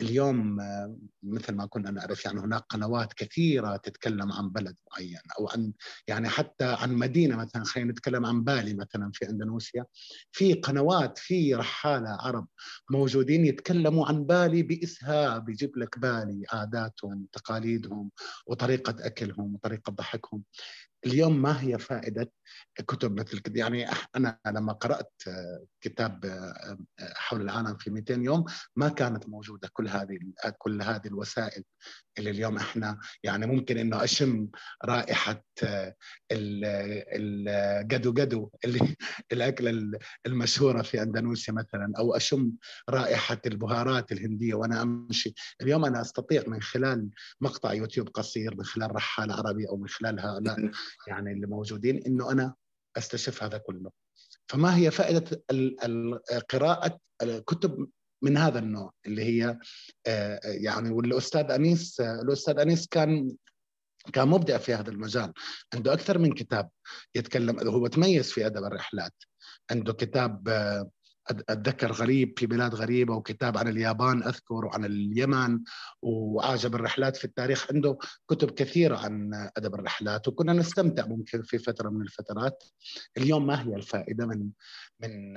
[0.00, 5.48] اليوم آه، مثل ما كنا نعرف يعني هناك قنوات كثيرة تتكلم عن بلد معين أو
[5.48, 5.72] عن
[6.08, 9.84] يعني حتى عن مدينة مثلا خلينا نتكلم عن بالي مثلا في أندونيسيا.
[10.32, 12.46] في قنوات في رحالة عرب
[12.90, 18.10] موجودين يتكلموا عن بالي بإسهاب يجيب لك بالي عاداتهم تقاليدهم
[18.46, 20.42] وطريقة أكلهم وطريقة ضحكهم.
[21.06, 22.32] اليوم ما هي فائدة
[22.76, 23.86] كتب مثل كده يعني
[24.16, 25.12] أنا لما قرأت
[25.80, 26.24] كتاب
[27.00, 28.44] حول العالم في 200 يوم
[28.76, 30.18] ما كانت موجودة كل هذه
[30.58, 31.64] كل هذه الوسائل
[32.18, 34.48] اللي اليوم إحنا يعني ممكن إنه أشم
[34.84, 35.44] رائحة
[36.32, 38.80] الجدو جدو اللي
[39.32, 42.52] الأكلة المشهورة في أندونيسيا مثلا أو أشم
[42.88, 45.34] رائحة البهارات الهندية وأنا أمشي.
[45.62, 50.20] اليوم أنا أستطيع من خلال مقطع يوتيوب قصير من خلال رحال عربي أو من خلال
[50.20, 50.56] هؤلاء
[51.06, 52.54] يعني اللي موجودين إنه أنا
[52.96, 53.90] أستشف هذا كله.
[54.48, 55.42] فما هي فائدة
[56.50, 56.98] قراءة
[57.46, 57.88] كتب
[58.22, 59.58] من هذا النوع اللي هي
[60.06, 63.36] آه، يعني والأستاذ أنيس الأستاذ أنيس كان
[64.12, 65.32] كان مبدع في هذا المجال.
[65.74, 66.70] عنده أكثر من كتاب
[67.14, 69.14] يتكلم هو تميز في أدب الرحلات.
[69.70, 70.90] عنده كتاب آه،
[71.30, 75.60] أتذكر غريب في بلاد غريبة وكتاب عن اليابان أذكر وعن اليمن
[76.02, 77.98] وعاجب الرحلات في التاريخ عنده
[78.30, 82.64] كتب كثيرة عن أدب الرحلات وكنا نستمتع ممكن في فترة من الفترات
[83.16, 84.50] اليوم ما هي الفائدة من
[85.00, 85.36] من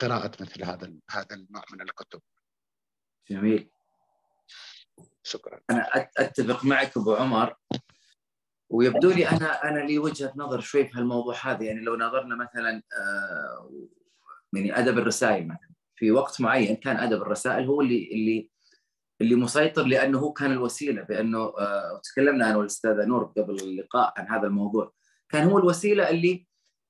[0.00, 2.20] قراءة مثل هذا هذا النوع من الكتب.
[3.30, 3.70] جميل.
[5.22, 5.60] شكرا.
[5.70, 7.56] أنا أتفق معك أبو عمر
[8.70, 12.82] ويبدو لي أنا أنا لي وجهة نظر شوي في هالموضوع هذا يعني لو نظرنا مثلا
[13.00, 13.88] آه،
[14.52, 15.68] يعني أدب الرسائل مثلا.
[15.96, 18.50] في وقت معين كان أدب الرسائل هو اللي اللي
[19.20, 24.28] اللي مسيطر لأنه هو كان الوسيلة بأنه آه تكلمنا أنا والأستاذة نور قبل اللقاء عن
[24.28, 24.92] هذا الموضوع.
[25.28, 26.46] كان هو الوسيلة اللي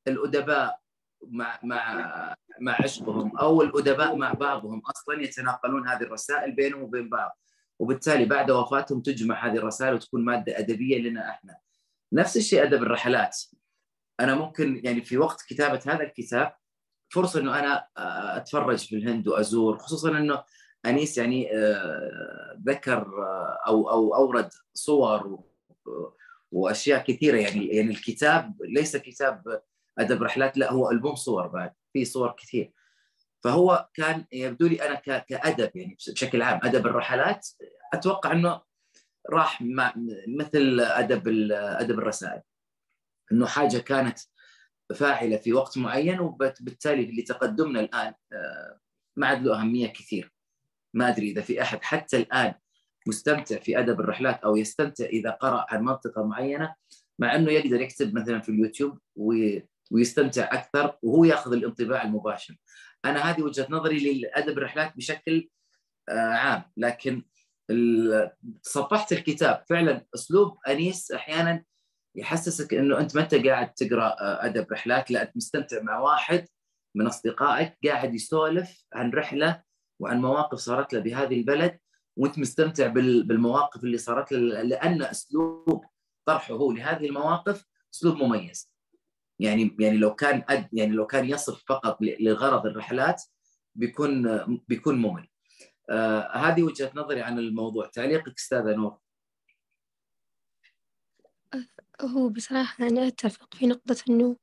[0.09, 0.79] الأدباء
[1.23, 7.39] مع مع مع عشقهم أو الأدباء مع بعضهم أصلا يتناقلون هذه الرسائل بينهم وبين بعض.
[7.79, 11.57] وبالتالي بعد وفاتهم تجمع هذه الرسائل وتكون مادة أدبية لنا إحنا.
[12.13, 13.37] نفس الشيء أدب الرحلات.
[14.21, 16.53] أنا ممكن يعني في وقت كتابة هذا الكتاب
[17.09, 17.89] فرصة إنه أنا
[18.37, 20.45] أتفرج في الهند وأزور خصوصا إنه
[20.87, 25.45] أنيس يعني آه، ذكر آه، أو أو أورد صور
[26.53, 27.37] وأشياء كثيرة.
[27.37, 29.63] يعني يعني الكتاب ليس كتاب
[29.99, 32.73] أدب رحلات لا هو ألبوم صور بعد في صور كثير.
[33.45, 36.61] فهو كان يبدو لي أنا كأدب يعني بشكل عام.
[36.63, 37.49] أدب الرحلات
[37.95, 38.63] أتوقع إنه
[39.31, 39.95] راح مع
[40.29, 42.43] مثل أدب أدب الرسائل.
[43.33, 44.19] إنه حاجة كانت
[44.95, 48.79] فاعلة في وقت معين وبالتالي لتقدمنا الآن آه،
[49.17, 50.33] ما عاد له أهمية كثير
[50.95, 52.55] ما أدري إذا في أحد حتى الآن
[53.07, 56.75] مستمتع في أدب الرحلات أو يستمتع إذا قرأ عن منطقة معينة
[57.19, 58.99] مع إنه يقدر يكتب مثلا في اليوتيوب
[59.91, 62.57] ويستمتع أكثر وهو يأخذ الانطباع المباشر.
[63.05, 65.49] أنا هذه وجهة نظري للأدب الرحلات بشكل
[66.09, 67.23] آه، عام لكن
[68.63, 71.65] صفحت الكتاب فعلا أسلوب أنيس أحيانا
[72.19, 76.49] يحسسك إنه أنت ما انت قاعد تقرأ آه، أدب رحلات لا أنت مستمتع مع واحد
[76.95, 79.63] من أصدقائك قاعد يسولف عن رحلة
[80.01, 81.79] وعن مواقف صارت له بهذه البلد
[82.17, 85.85] وأنت مستمتع بالمواقف اللي صارت له لأن أسلوب
[86.27, 87.65] طرحه هو لهذه المواقف
[87.95, 88.73] أسلوب مميز.
[89.41, 93.23] يعني يعني لو كان أد يعني لو كان يصف فقط لغرض الرحلات
[93.75, 94.39] بيكون
[94.69, 95.29] بيكون ممل.
[95.91, 98.99] آه هذه وجهة نظري عن الموضوع، تعليقك أستاذة نور.
[102.03, 104.37] هو بصراحة أنا أتفق في نقطة إنه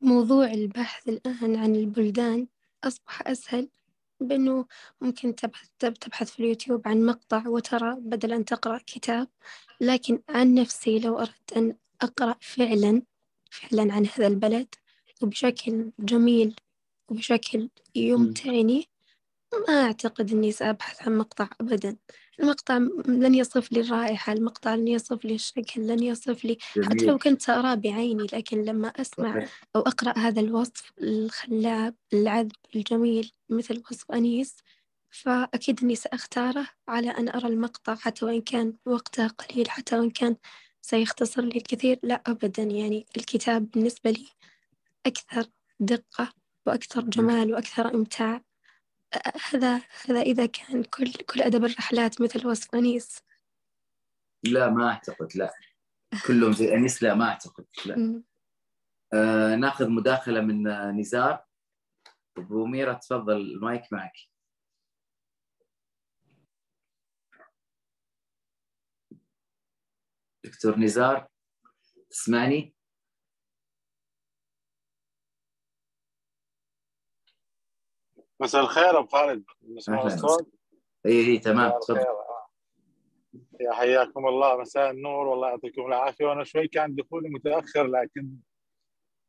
[0.00, 2.46] موضوع البحث الآن عن البلدان
[2.84, 3.68] أصبح أسهل
[4.20, 4.66] بأنه
[5.00, 9.28] ممكن تبحث تبحث في اليوتيوب عن مقطع وترى بدل أن تقرأ كتاب.
[9.80, 13.02] لكن عن نفسي لو أردت أن أقرأ فعلا
[13.50, 14.74] فعلا عن هذا البلد
[15.22, 16.56] وبشكل جميل
[17.08, 18.88] وبشكل يمتعني
[19.68, 21.96] ما أعتقد أني سأبحث عن مقطع أبدا.
[22.40, 22.76] المقطع
[23.06, 27.42] لن يصف لي الرائحة المقطع لن يصف لي الشكل لن يصف لي حتى لو كنت
[27.42, 29.46] سأراه بعيني لكن لما أسمع
[29.76, 34.56] أو أقرأ هذا الوصف الخلاب العذب الجميل مثل وصف أنيس
[35.10, 40.36] فأكيد إني سأختاره على أن أرى المقطع حتى وإن كان وقته قليل حتى وإن كان
[40.82, 41.98] سيختصر لي الكثير.
[42.02, 42.62] لا أبدا.
[42.62, 44.26] يعني الكتاب بالنسبة لي
[45.06, 45.46] أكثر
[45.80, 46.32] دقة
[46.66, 48.42] وأكثر جمال وأكثر إمتاع.
[49.50, 53.22] هذا هذا إذا كان كل كل أدب الرحلات مثل وصف أنيس.
[54.44, 55.52] لا ما أعتقد لا.
[56.26, 58.22] كلهم زي أنيس لا ما أعتقد لا.
[59.14, 60.62] آه ناخذ مداخلة من
[61.00, 61.44] نزار.
[62.36, 64.12] أبو ميرا تفضل المايك معك.
[70.44, 71.28] دكتور نزار
[72.10, 72.74] تسمعني؟
[78.40, 79.44] مساء الخير أبو خالد.
[79.62, 80.50] مساء الصوت
[81.06, 81.72] اي اي تمام.
[81.80, 82.04] تفضل.
[83.60, 84.60] يا حياكم الله.
[84.60, 86.24] مساء النور والله يعطيكم العافية.
[86.24, 88.28] وأنا شوي كان دخولي متأخر لكن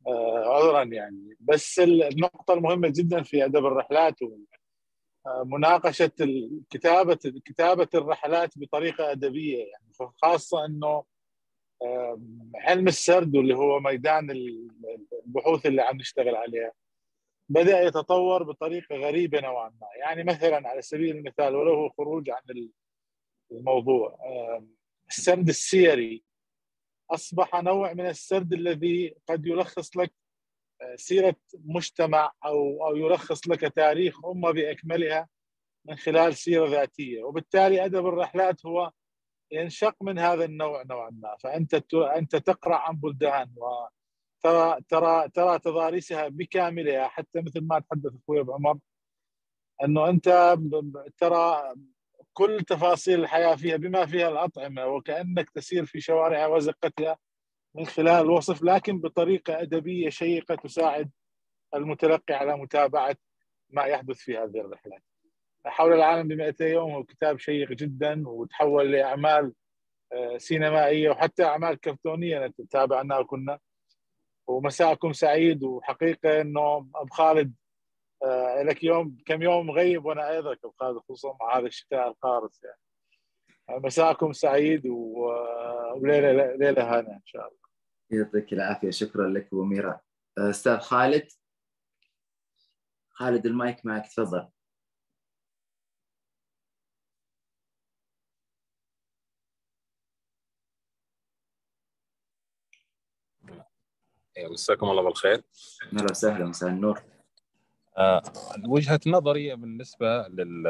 [0.07, 1.37] آه عذرا يعني.
[1.39, 4.15] بس النقطة المهمة جدا في أدب الرحلات
[5.45, 6.11] مناقشة
[6.69, 10.11] كتابة كتابة الرحلات بطريقة أدبية يعني.
[10.21, 11.03] خاصة إنه
[12.55, 16.71] علم السرد واللي هو ميدان البحوث اللي عم نشتغل عليها.
[17.51, 19.87] بدأ يتطور بطريقة غريبة نوعا ما.
[19.99, 22.69] يعني مثلا على سبيل المثال ولو هو خروج عن
[23.51, 24.17] الموضوع
[25.07, 26.23] السرد السيري.
[27.11, 30.13] أصبح نوع من السرد الذي قد يلخص لك
[30.95, 35.29] سيرة مجتمع أو أو يلخص لك تاريخ أمة بأكملها
[35.85, 37.23] من خلال سيرة ذاتية.
[37.23, 38.91] وبالتالي أدب الرحلات هو
[39.51, 41.35] ينشق من هذا النوع نوعا ما.
[41.39, 44.00] فأنت أنت تقرأ عن بلدان وترى
[44.43, 48.77] ترى ترى تضاريسها بكاملها حتى مثل ما تحدث أخوي أبو عمر
[49.83, 50.57] إنه أنت
[51.17, 51.73] ترى
[52.33, 57.17] كل تفاصيل الحياة فيها بما فيها الأطعمة وكأنك تسير في شوارعها وزقتها
[57.75, 61.11] من خلال الوصف لكن بطريقة أدبية شيقة تساعد
[61.75, 63.15] المتلقي على متابعة
[63.69, 65.03] ما يحدث في هذه الرحلات.
[65.65, 69.53] حول العالم ب 200 يوم هو كتاب شيق جدا وتحول لأعمال
[70.37, 73.59] سينمائية وحتى أعمال كرتونية تابعناها كنا
[74.51, 77.53] ومساءكم سعيد وحقيقة إنه ابو خالد
[78.65, 82.79] لك يوم كم يوم مغيب وأنا أيضا ابو خالد خصوصا مع هذا الشتاء القارس يعني.
[83.69, 87.61] مساءكم سعيد وليلة ليلة هانئة إن شاء الله.
[88.11, 89.99] يعطيك العافية شكرا لك أبو ميرا.
[90.37, 91.27] أستاذ خالد.
[93.09, 94.49] خالد المايك معك تفضل.
[104.37, 105.43] مساكم الله بالخير.
[105.93, 107.01] أهلا وسهلا مساء النور.
[107.97, 108.23] آه
[108.65, 110.63] وجهة نظري بالنسبة لل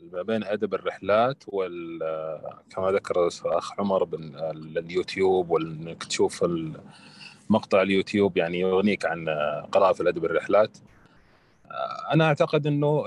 [0.00, 1.98] ما بين أدب الرحلات وال
[2.70, 4.34] كما ذكر الاخ عمر بن
[4.76, 6.44] اليوتيوب وإنك تشوف
[7.50, 9.28] مقطع اليوتيوب يعني يغنيك عن
[9.72, 10.78] قراءة في الأدب الرحلات.
[12.12, 13.04] أنا أعتقد إنه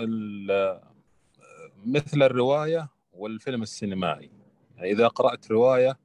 [1.86, 4.32] مثل الرواية والفيلم السينمائي.
[4.84, 5.98] إذا قرأت رواية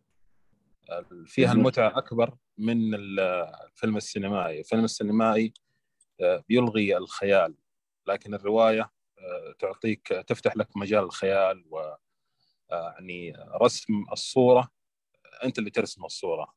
[1.27, 2.35] فيها المتعة أكبر.
[2.61, 4.59] من الفيلم السينمائي.
[4.59, 5.53] الفيلم السينمائي
[6.49, 7.55] يلغي الخيال
[8.07, 8.93] لكن الرواية
[9.59, 11.95] تعطيك تفتح لك مجال الخيال و
[12.71, 13.33] يعني
[13.63, 14.69] رسم الصورة.
[15.45, 16.55] أنت اللي ترسم الصورة.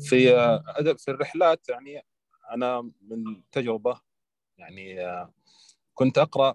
[0.00, 0.36] في
[0.66, 2.06] أدب في الرحلات يعني
[2.50, 4.00] أنا من تجربة
[4.58, 4.98] يعني
[5.94, 6.54] كنت أقرأ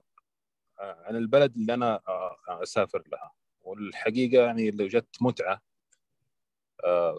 [0.79, 2.01] عن البلد اللي أنا
[2.47, 3.31] أسافر لها.
[3.61, 5.61] والحقيقة يعني لو وجدت متعة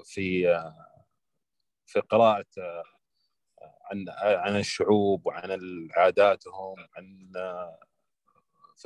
[0.04, 0.60] في
[1.86, 2.46] في قراءة
[3.90, 5.58] عن عن الشعوب وعن
[5.96, 7.32] عاداتهم عن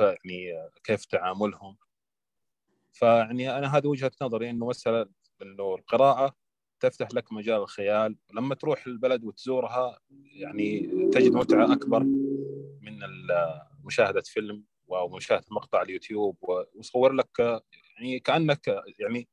[0.01, 1.77] يعني كيف تعاملهم.
[2.93, 5.07] فيعني أنا هذه وجهة نظري إنه مسألة
[5.43, 6.37] إنه القراءة
[6.81, 8.17] تفتح لك مجال الخيال.
[8.35, 9.99] لما تروح البلد وتزورها
[10.33, 10.81] يعني
[11.13, 12.03] تجد متعة أكبر
[12.81, 12.99] من
[13.85, 17.63] مشاهده فيلم ومشاهده مقطع اليوتيوب ويصور لك
[17.97, 19.29] يعني كأنك يعني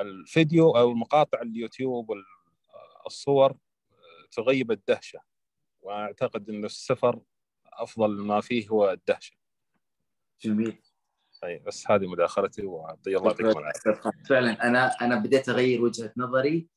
[0.00, 2.10] الفيديو أو مقاطع اليوتيوب
[3.04, 3.56] والصور
[4.32, 5.20] تغيب الدهشة
[5.82, 7.20] وأعتقد إن السفر
[7.72, 9.36] أفضل ما فيه هو الدهشة.
[10.42, 10.82] جميل.
[11.42, 14.10] طيب بس هذه مداخلتي ويعطي الله يعطيكم العافيه.
[14.28, 16.68] فعلا أنا أنا بديت أغير وجهة نظري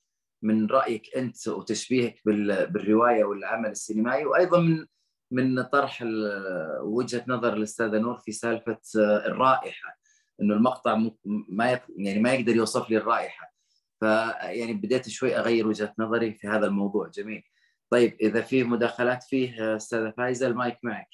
[0.41, 4.85] من رأيك أنت وتشبيهك بالرواية والعمل السينمائي وأيضا من
[5.31, 6.03] من طرح
[6.81, 8.81] وجهة نظر الأستاذة نور في سالفة
[9.25, 9.97] الرائحة
[10.41, 13.53] إنه المقطع ما يعني ما يقدر يوصف لي الرائحة.
[13.99, 17.07] فيعني بديت شوي أغير وجهة نظري في هذا الموضوع.
[17.07, 17.43] جميل.
[17.89, 21.09] طيب إذا في مداخلات فيه أستاذة فايزة المايك معك.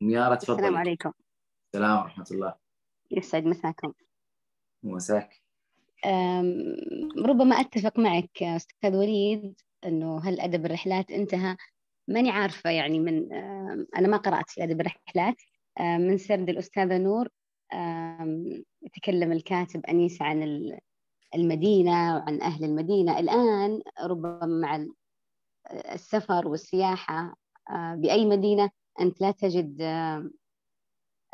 [0.00, 1.12] ميارة تفضل السلام عليكم.
[1.66, 2.54] السلام ورحمة الله.
[3.10, 3.92] يسعد مساكم.
[4.82, 5.40] مساك.
[7.18, 11.56] ربما أتفق معك أستاذ وليد إنه هل أدب الرحلات انتهى؟
[12.08, 13.32] ماني عارفة يعني من
[13.96, 15.36] أنا ما قرأت في أدب الرحلات.
[15.80, 17.28] من سرد الأستاذة نور
[18.92, 20.70] تكلم الكاتب أنيس عن
[21.34, 23.18] المدينة وعن أهل المدينة.
[23.18, 24.86] الآن ربما مع
[25.92, 27.36] السفر والسياحة
[27.70, 28.70] بأي مدينة
[29.00, 29.82] أنت لا تجد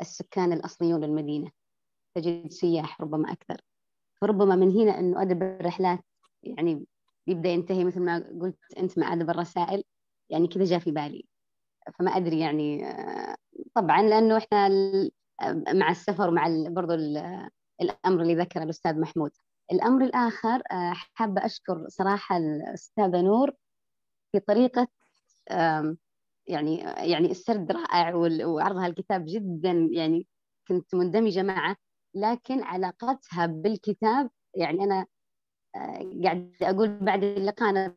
[0.01, 1.51] السكان الأصليون للمدينة؟
[2.15, 3.61] تجد سياح ربما أكثر.
[4.21, 5.99] فربما من هنا انه ادب الرحلات
[6.43, 6.85] يعني
[7.27, 9.83] يبدأ ينتهي مثل ما قلت أنت مع ادب الرسائل.
[10.29, 11.25] يعني كذا جاء في بالي.
[11.99, 13.35] فما أدري يعني آه،
[13.75, 14.69] طبعا لأنه إحنا
[15.73, 16.93] مع السفر ومع برضو
[17.81, 19.31] الأمر اللي ذكره الأستاذ محمود.
[19.71, 23.51] الأمر الآخر آه، حابة أشكر صراحة الأستاذة نور
[24.31, 24.87] في طريقة
[26.47, 28.15] يعني يعني السرد رائع
[28.45, 30.27] وعرضها الكتاب جدا يعني
[30.67, 31.75] كنت مندمجة معه
[32.15, 35.05] لكن علاقتها بالكتاب يعني أنا
[35.75, 37.95] آه، قاعد أقول بعد اللقاء أنا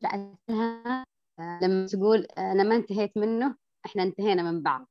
[0.51, 3.57] آه، لما تقول أنا ما انتهيت منه
[3.87, 4.89] إحنا انتهينا من بعض.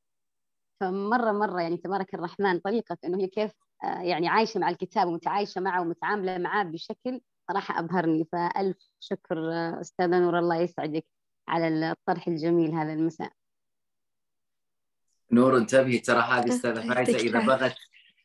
[0.79, 3.51] فمرة مرة يعني تبارك الرحمن طريقة إنه هي كيف
[3.83, 8.27] آه، يعني عايشة مع الكتاب ومتعايشة معه ومتعاملة معاه بشكل صراحة أبهرني.
[8.31, 9.37] فألف شكر
[9.81, 11.05] أستاذة نور الله يسعدك
[11.47, 13.31] على الطرح الجميل هذا المساء.
[15.31, 17.17] نور انتبهي ترى هذه أستاذة فايزة.
[17.17, 17.75] إذا بغت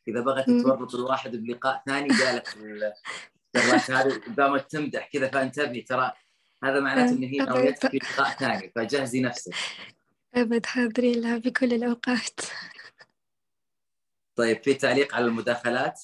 [0.07, 2.99] إذا بغت تورط الواحد بلقاء ثاني قالت الشغلات
[3.91, 5.27] هذه قامت تمدح كذا.
[5.27, 6.11] فانتبهي ترى
[6.63, 8.71] هذا معناته ان هي ناويتك في لقاء ثاني.
[8.75, 9.53] فجهزي نفسك.
[10.33, 12.39] أبد حاضرين لها في كل الأوقات.
[14.35, 16.01] طيب في تعليق على المداخلات؟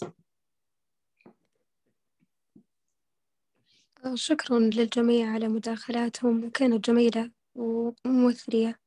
[4.14, 8.80] شكرا للجميع على مداخلاتهم كانت جميلة ومثرية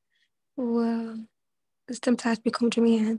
[0.57, 3.19] واستمتعت بكم جميعا.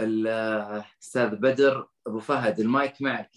[0.00, 3.30] الأستاذ بدر أبو فهد المايك معك.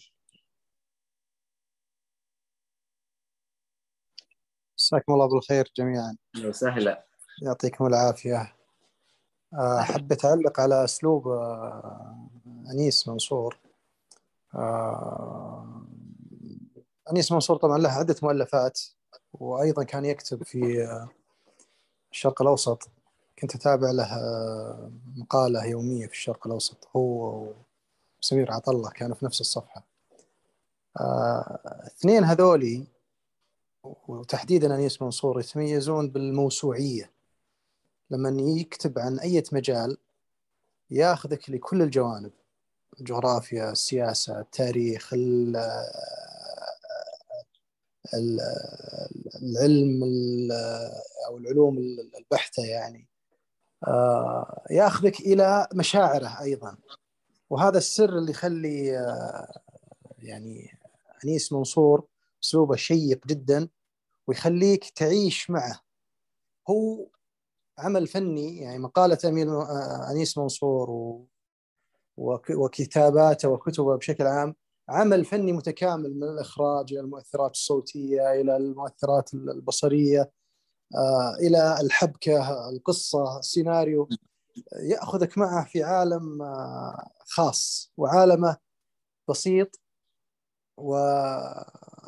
[4.78, 6.18] مساكم الله بالخير جميعا.
[6.46, 7.09] وسهلا.
[7.42, 8.54] يعطيكم العافية.
[9.54, 12.30] آه، أحب أتعلق على أسلوب آه،
[12.72, 13.58] أنيس منصور.
[14.56, 15.82] آه،
[17.12, 18.82] أنيس منصور طبعا له عدة مؤلفات
[19.34, 20.88] وأيضا كان يكتب في
[22.12, 22.90] الشرق الأوسط.
[23.40, 24.10] كنت أتابع له
[25.16, 26.88] مقالة يومية في الشرق الأوسط.
[26.96, 27.44] هو
[28.22, 29.84] وسمير عطلة كانوا في نفس الصفحة.
[31.88, 32.88] اثنين هذولي
[34.08, 37.19] وتحديدا أنيس منصور يتميزون بالموسوعية.
[38.12, 39.98] لما يكتب عن أي مجال
[40.92, 42.32] ياخذك لكل الجوانب
[43.00, 45.14] الجغرافيا السياسة التاريخ
[49.44, 50.04] العلم
[51.28, 51.78] أو العلوم
[52.18, 53.08] البحتة يعني.
[53.88, 56.78] آه، ياخذك إلى مشاعره أيضا.
[57.50, 59.62] وهذا السر اللي يخلي آه،
[60.20, 60.78] يعني
[61.26, 62.06] أنيس منصور
[62.44, 63.68] أسلوبه شيق جدا
[64.28, 65.80] ويخليك تعيش معه.
[66.70, 67.08] هو
[67.80, 69.50] عمل فني يعني مقالة أمين
[70.12, 70.90] أنيس منصور.
[72.58, 74.56] وكتاباته وكتبه بشكل عام.
[74.90, 80.32] عمل فني متكامل من الإخراج إلى المؤثرات الصوتية إلى المؤثرات البصرية
[80.96, 84.10] آه، إلى الحبكة القصة السيناريو.
[84.92, 88.58] يأخذك معه في عالم آه، خاص وعالمه
[89.30, 89.80] بسيط
[90.78, 90.98] و...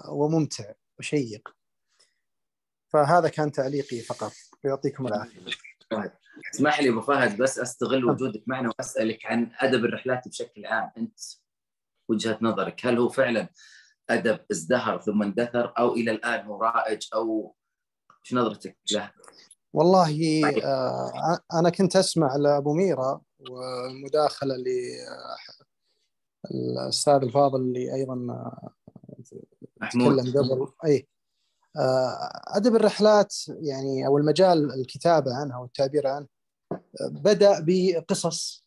[0.10, 1.50] وممتع وشيق.
[2.88, 4.32] فهذا كان تعليقي فقط.
[4.66, 5.39] ويعطيكم العافية.
[6.55, 10.91] اسمح لي أبو فهد بس أستغل وجودك معنا وأسألك عن أدب الرحلات بشكل عام.
[10.97, 11.20] أنت
[12.09, 13.49] وجهة نظرك هل هو فعلا
[14.09, 17.55] أدب ازدهر ثم اندثر أو إلى الآن هو رائج أو
[18.26, 19.12] إيش نظرتك له؟
[19.74, 24.55] والله آه أنا كنت أسمع لأبو ميرا والمداخلة
[26.51, 28.16] للاستاذ الفاضل اللي أيضا
[29.82, 30.22] محمود.
[30.22, 30.68] تكلم قبل.
[30.86, 31.21] اي آه،
[32.48, 36.28] أدب الرحلات يعني أو المجال الكتابة عنه أو التعبير عنه
[37.02, 38.66] بدأ بقصص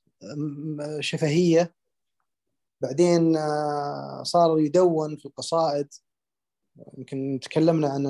[1.00, 1.74] شفهية.
[2.82, 5.88] بعدين آه، صار يدون في القصائد.
[6.98, 8.06] يمكن تكلمنا عن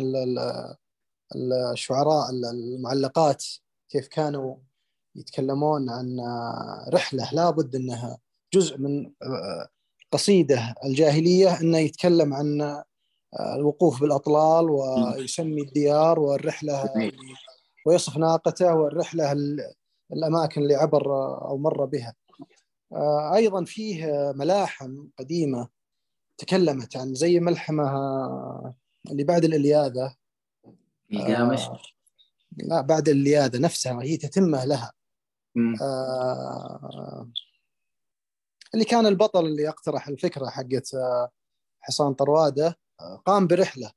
[1.72, 3.44] الشعراء المعلقات
[3.88, 4.56] كيف كانوا
[5.16, 7.30] يتكلمون عن آه، رحلة.
[7.32, 8.18] لابد أنها
[8.54, 9.12] جزء من
[10.12, 12.82] قصيدة الجاهلية أنه يتكلم عن
[13.40, 16.90] الوقوف بالأطلال ويسمي الديار والرحلة
[17.86, 19.32] ويصف ناقته والرحلة
[20.12, 21.14] الأماكن اللي عبر
[21.48, 22.14] أو مر بها.
[22.92, 24.06] آه، أيضا فيه
[24.36, 25.68] ملاحم قديمة
[26.38, 27.84] تكلمت عن زي ملحمة
[29.10, 30.16] اللي بعد الإلياذة.
[31.12, 31.80] القامش آه
[32.56, 34.92] لا بعد الإلياذة نفسها هي تتمه لها
[35.82, 37.30] آه
[38.74, 41.30] اللي كان البطل اللي اقترح الفكرة حقت آه،
[41.80, 42.78] حصان طروادة
[43.26, 43.92] قام برحلة.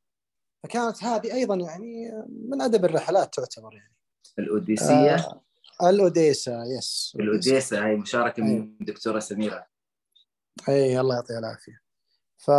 [0.64, 3.96] فكانت هذه أيضا يعني من أدب الرحلات تعتبر يعني.
[4.40, 9.68] الأوديسية؟ آه الأوديسا يس الأوديسا هي مشاركة من الدكتورة سميرة.
[10.70, 11.82] أي الله يعطيها العافية.
[12.38, 12.52] ف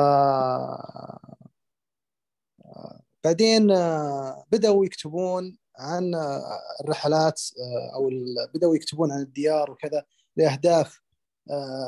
[3.25, 8.11] بعدين آه، بدأوا يكتبون عن آه، الرحلات آه، أو
[8.55, 10.05] بدأوا يكتبون عن الديار وكذا
[10.37, 11.01] لأهداف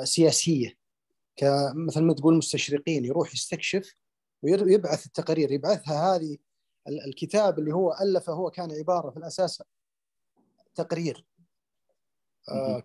[0.05, 0.75] سياسية.
[1.37, 3.95] كمثل ما تقول مستشرقين يروح يستكشف
[4.43, 6.37] ويبعث التقارير يبعثها هذه
[7.07, 9.63] الكتاب اللي هو ألفه هو كان عبارة في الأساس
[10.75, 11.27] تقرير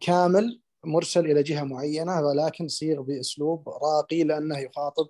[0.01, 5.09] كامل مرسل إلى جهة معينة ولكن صيغ بأسلوب راقي لأنه يخاطب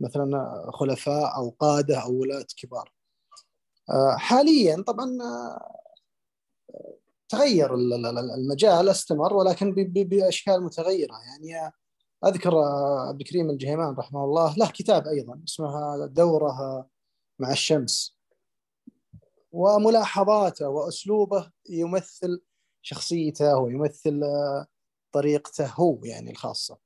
[0.00, 2.92] مثلا خلفاء أو قادة أو ولاة كبار.
[3.90, 5.78] آه، حاليا طبعا آه،
[7.28, 11.72] تغير المجال استمر ولكن بأشكال متغيرة يعني
[12.24, 16.88] أذكر آه، عبد الكريم الجهيمان رحمه الله له كتاب أيضا اسمها دوره
[17.38, 18.16] مع الشمس.
[19.52, 22.42] وملاحظاته وأسلوبه يمثل
[22.82, 24.20] شخصيته ويمثل
[25.12, 26.78] طريقته هو يعني الخاصة.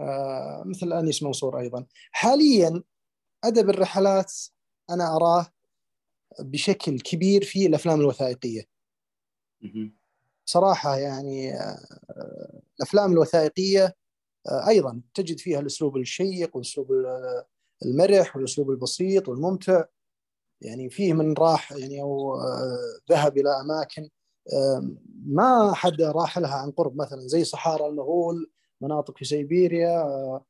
[0.00, 1.86] آه، مثل أنيس منصور أيضا.
[2.10, 2.82] حاليا
[3.44, 4.32] أدب الرحلات
[4.90, 5.46] أنا أراه
[6.40, 8.64] بشكل كبير في الأفلام الوثائقية.
[10.44, 13.94] صراحة يعني آه، الأفلام الوثائقية آه،
[14.48, 16.88] أيضا تجد فيها الأسلوب الشيق والأسلوب
[17.84, 19.84] المرح والأسلوب البسيط والممتع.
[20.60, 22.36] يعني فيه من راح يعني أو
[23.10, 24.08] ذهب إلى أماكن
[25.26, 26.96] ما حد راح لها عن قرب.
[26.96, 30.44] مثلا زي صحارى المغول مناطق في سيبيريا آه،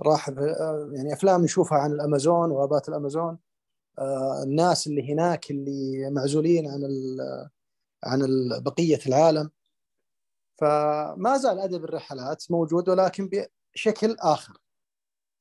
[0.00, 3.38] راح آه، يعني أفلام نشوفها عن الأمازون وغابات الأمازون.
[3.98, 6.82] آه، الناس اللي هناك اللي معزولين عن
[8.04, 9.50] عن بقية العالم.
[10.60, 13.30] فما زال أدب الرحلات موجود ولكن
[13.74, 14.58] بشكل آخر.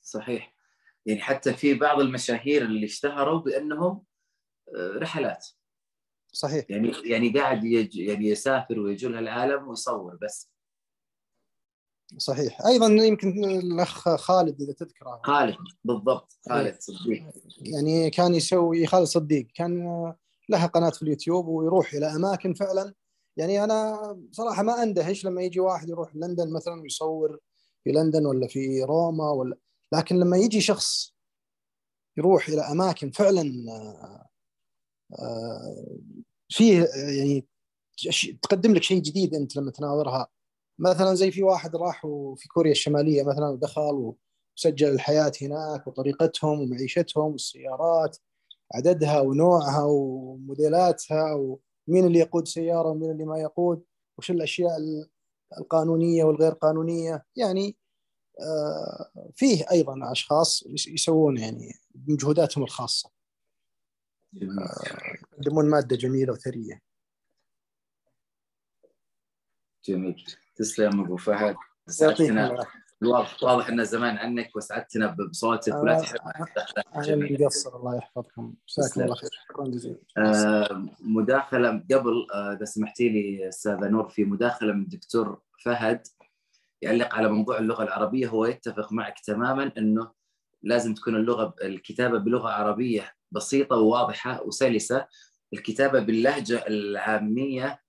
[0.02, 0.56] صحيح.
[1.06, 4.04] يعني حتى في بعض المشاهير اللي اشتهروا بأنهم
[4.78, 5.48] رحلات.
[6.32, 6.66] صحيح.
[6.70, 10.52] يعني يعني قاعد يج يعني يسافر ويجول العالم ويصور بس.
[12.18, 12.66] صحيح.
[12.66, 15.22] أيضا يمكن الأخ خالد إذا تذكره.
[15.24, 15.56] خالد.
[15.84, 16.40] بالضبط.
[16.50, 17.24] خالد صديق.
[17.62, 20.14] يعني كان يسوي خالد صديق كان
[20.50, 22.94] لها قناة في اليوتيوب ويروح إلى أماكن فعلا
[23.38, 24.00] يعني أنا
[24.32, 27.40] صراحة ما أندهش لما يجي واحد يروح لندن مثلا ويصور
[27.84, 29.58] في لندن ولا في روما ولا
[29.94, 31.16] لكن لما يجي شخص
[32.18, 33.52] يروح إلى أماكن فعلا
[35.20, 35.86] آه،
[36.50, 37.48] فيه يعني
[38.42, 40.28] تقدم لك شيء جديد أنت لما تناظرها.
[40.80, 42.02] مثلا زي في واحد راح
[42.38, 44.14] في كوريا الشمالية مثلا ودخل
[44.58, 48.18] وسجل الحياة هناك وطريقتهم ومعيشتهم والسيارات
[48.76, 51.34] عددها ونوعها وموديلاتها
[51.88, 53.84] ومين اللي يقود سيارة ومين اللي ما يقود؟
[54.18, 54.72] وش الأشياء
[55.60, 57.78] القانونية والغير قانونية؟ يعني
[58.40, 63.12] آه، فيه أيضا أشخاص يسوون يعني بمجهوداتهم الخاصة.
[64.36, 66.82] آه، يقدمون مادة جميلة وثرية.
[69.86, 70.26] جميل.
[70.56, 71.56] تسلم أبو فهد.
[71.88, 72.66] سعدتنا
[73.06, 76.18] واضح إن زمان عنك وسعدتنا بصوتك ولا تحب
[76.96, 78.54] أنا مقصر الله يحفظكم.
[78.78, 79.30] جزاكم الله خير.
[79.50, 79.98] شكرا جزيلا.
[80.18, 86.08] آه مداخلة قبل آه، إذا سمحتي لي استاذه نور في مداخلة من الدكتور فهد
[86.82, 88.28] يعلق على موضوع اللغة العربية.
[88.28, 90.12] هو يتفق معك تماما إنه
[90.64, 95.08] لازم تكون اللغة الكتابة بلغة عربية بسيطة وواضحة وسلسة.
[95.54, 97.80] الكتابة باللهجة العامية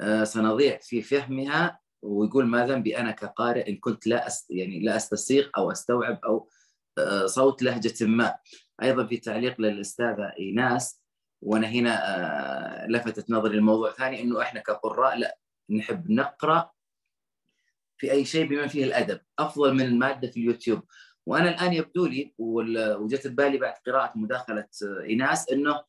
[0.00, 1.78] آه، سنضيع في فهمها.
[2.02, 6.48] ويقول ما ذنبي أنا كقارئ إن كنت لا أست يعني لا أستسيغ أو أستوعب أو
[6.98, 8.34] آه، صوت لهجة ما.
[8.82, 11.02] أيضا في تعليق للأستاذة إيناس
[11.42, 12.16] وأنا هنا
[12.84, 15.38] آه، لفتت نظري الموضوع ثاني إنه إحنا كقراء لا
[15.70, 16.70] نحب نقرأ
[17.98, 20.82] في أي شيء بما فيه الأدب أفضل من المادة في اليوتيوب.
[21.26, 24.68] وأنا الآن يبدو لي وجت ببالي بعد قراءة مداخلة
[25.04, 25.84] إيناس إنه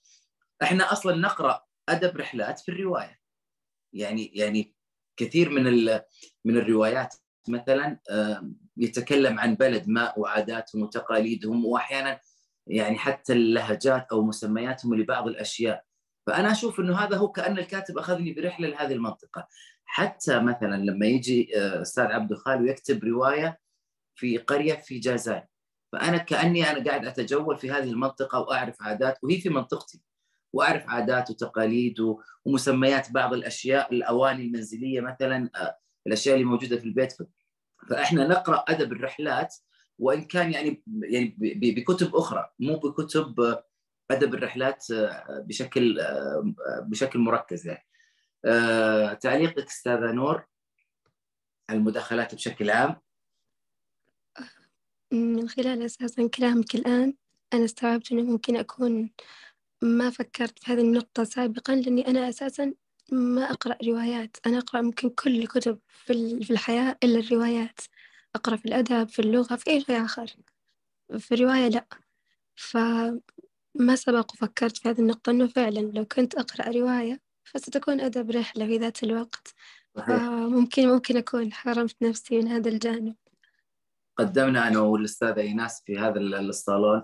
[0.64, 3.20] إحنا أصلا نقرأ أدب رحلات في الرواية.
[3.94, 4.77] يعني يعني
[5.18, 5.64] كثير من
[6.46, 7.16] من الروايات
[7.48, 8.00] مثلا
[8.78, 12.20] يتكلم عن بلد ما وعاداتهم وتقاليدهم واحيانا
[12.68, 15.84] يعني حتى اللهجات أو مسمياتهم لبعض الأشياء.
[16.28, 19.48] فأنا أشوف إنه هذا هو كأن الكاتب أخذني برحلة لهذه المنطقة.
[19.86, 23.60] حتى مثلا لما يجي آه، أستاذ عبد الخالق ويكتب رواية
[24.16, 25.44] في قرية في جازان
[25.92, 30.02] فأنا كأني أنا قاعد أتجول في هذه المنطقة وأعرف عادات وهي في منطقتي.
[30.54, 31.96] وأعرف عادات وتقاليد
[32.46, 35.78] ومسميات بعض الأشياء الأواني المنزلية مثلا آه،
[36.08, 37.14] الأشياء اللي موجودة في البيت.
[37.90, 39.56] فإحنا نقرأ أدب الرحلات
[40.00, 41.36] وإن كان يعني يعني
[41.72, 43.64] بكتب أخرى مو بكتب آه،
[44.12, 46.00] أدب الرحلات آه، بشكل
[46.82, 47.88] بشكل مركز يعني.
[49.16, 50.46] تعليقك أستاذة نور
[51.70, 53.02] على المداخلات بشكل عام.
[55.12, 57.14] من خلال أساسا كلامك الآن
[57.54, 59.10] أنا استوعبت إنه ممكن أكون
[59.82, 62.74] ما فكرت في هذه النقطة سابقا لأني أنا أساسا
[63.12, 64.38] ما أقرأ روايات.
[64.46, 67.80] أنا أقرأ ممكن كل الكتب في في الحياة إلا الروايات.
[68.36, 70.36] أقرأ في الأدب في اللغة في أي شيء آخر.
[71.20, 71.88] في الرواية لأ.
[72.56, 78.66] فما سبق وفكرت في هذه النقطة إنه فعلا لو كنت أقرأ رواية فستكون أدب رحلة
[78.66, 79.54] في ذات الوقت.
[79.96, 83.16] فممكن ممكن أكون حرمت نفسي من هذا الجانب.
[84.18, 87.04] قدمنا أنا والأستاذة إيناس في هذا الصالون.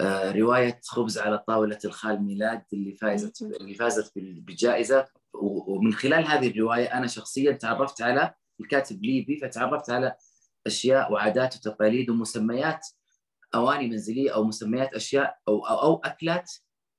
[0.00, 5.06] آه، رواية خبز على طاولة الخال ميلاد اللي فازت اللي فازت بالجائزة.
[5.34, 10.16] ومن خلال هذه الرواية أنا شخصيا تعرفت على الكاتب ليبي فتعرفت على
[10.66, 12.86] أشياء وعادات وتقاليد ومسميات
[13.54, 16.50] أواني منزلية أو مسميات أشياء أو أو, أو أكلات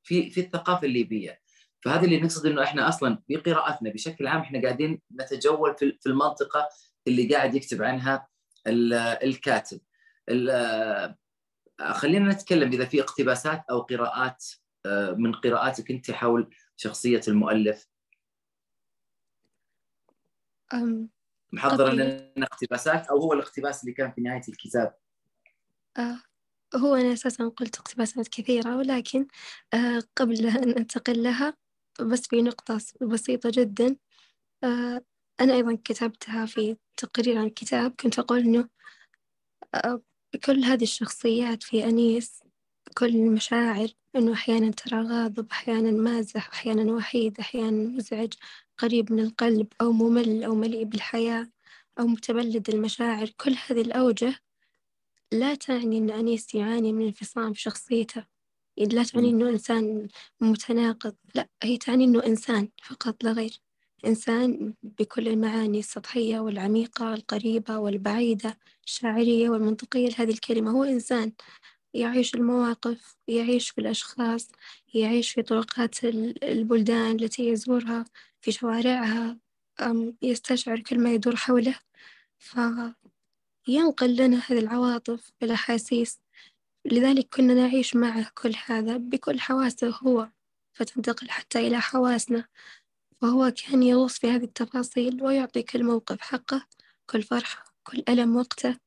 [0.03, 1.39] في في الثقافة الليبية.
[1.85, 6.69] فهذا اللي نقصد إنه إحنا أصلا بقراءتنا بشكل عام إحنا قاعدين نتجول في المنطقة
[7.07, 8.27] اللي قاعد يكتب عنها
[8.67, 9.79] الكاتب.
[11.81, 14.45] خلينا نتكلم إذا في اقتباسات أو قراءات
[14.85, 17.87] آه، من قراءاتك أنت حول شخصية المؤلف.
[21.53, 24.95] محضرة لنا اقتباسات أو هو الاقتباس اللي كان في نهاية الكتاب؟
[25.97, 26.21] آه
[26.75, 29.27] هو أنا أساسا قلت اقتباسات كثيرة ولكن
[29.73, 31.57] آه قبل أن أنتقل لها
[32.01, 33.95] بس في نقطة بسيطة جدا
[34.63, 35.01] آه
[35.41, 38.69] أنا أيضا كتبتها في تقرير عن الكتاب كنت أقول
[39.75, 40.01] آه
[40.37, 42.43] كل هذه الشخصيات في أنيس
[42.97, 48.33] كل المشاعر إنه أحيانا ترى غاضب أحيانا مازح أحيانا وحيد أحيانا مزعج
[48.77, 51.49] قريب من القلب أو ممل أو مليء بالحياة
[51.99, 53.29] أو متبلد المشاعر.
[53.29, 54.35] كل هذه الأوجه
[55.31, 58.25] لا تعني أن أنيس يعاني من انفصام في شخصيته
[58.77, 60.07] لا تعني أنه إنسان
[60.41, 63.61] متناقض لا هي تعني أنه إنسان فقط لا غير.
[64.05, 70.71] إنسان بكل المعاني السطحية والعميقة القريبة والبعيدة الشاعرية والمنطقية لهذه الكلمة.
[70.71, 71.31] هو إنسان
[71.93, 74.51] يعيش المواقف يعيش في الأشخاص
[74.93, 76.03] يعيش في طرقات
[76.43, 78.05] البلدان التي يزورها
[78.41, 79.37] في شوارعها
[80.21, 81.75] يستشعر كل ما يدور حوله.
[82.39, 86.19] فينقل لنا هذه العواطف والأحاسيس
[86.85, 90.29] لذلك كنا نعيش معه كل هذا بكل حواسه هو
[90.73, 92.47] فتنتقل حتى إلى حواسنا.
[93.21, 96.67] فهو كان يغوص في هذه التفاصيل ويعطي كل موقف حقه
[97.09, 98.77] كل فرحة كل ألم وقته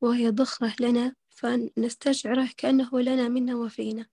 [0.00, 4.06] ويضخه لنا فنستشعره كأنه لنا منا وفينا.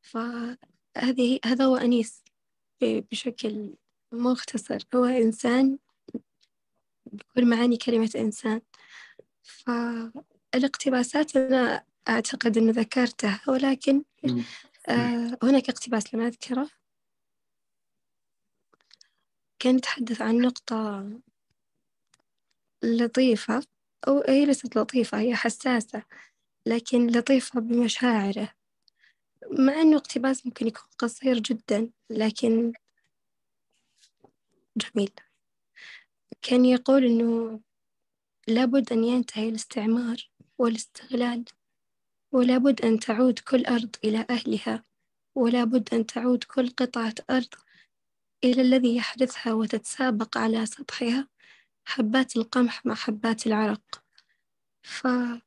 [0.00, 2.22] فهذه هذا هو أنيس
[2.82, 3.74] بشكل
[4.12, 4.78] مختصر.
[4.94, 5.78] هو إنسان
[7.12, 8.60] بكل معاني كلمة إنسان.
[9.42, 14.02] فالاقتباسات أنا أعتقد أنه ذكرتها ولكن
[14.88, 16.81] آه هناك اقتباس لم أذكره.
[19.62, 21.10] كان يتحدث عن نقطة
[22.82, 23.62] لطيفة
[24.08, 26.02] أو هي ليست لطيفة هي حساسة
[26.66, 28.52] لكن لطيفة بمشاعره.
[29.50, 32.72] مع أنه اقتباس ممكن يكون قصير جدا لكن
[34.76, 35.10] جميل.
[36.42, 37.60] كان يقول أنه
[38.48, 41.44] لابد أن ينتهي الاستعمار والاستغلال
[42.32, 44.84] ولابد أن تعود كل أرض إلى أهلها
[45.34, 47.54] ولابد أن تعود كل قطعة أرض
[48.44, 51.28] إلى الذي يحدثها وتتسابق على سطحها
[51.84, 54.04] حبات القمح مع حبات العرق.
[54.82, 55.42] فهذا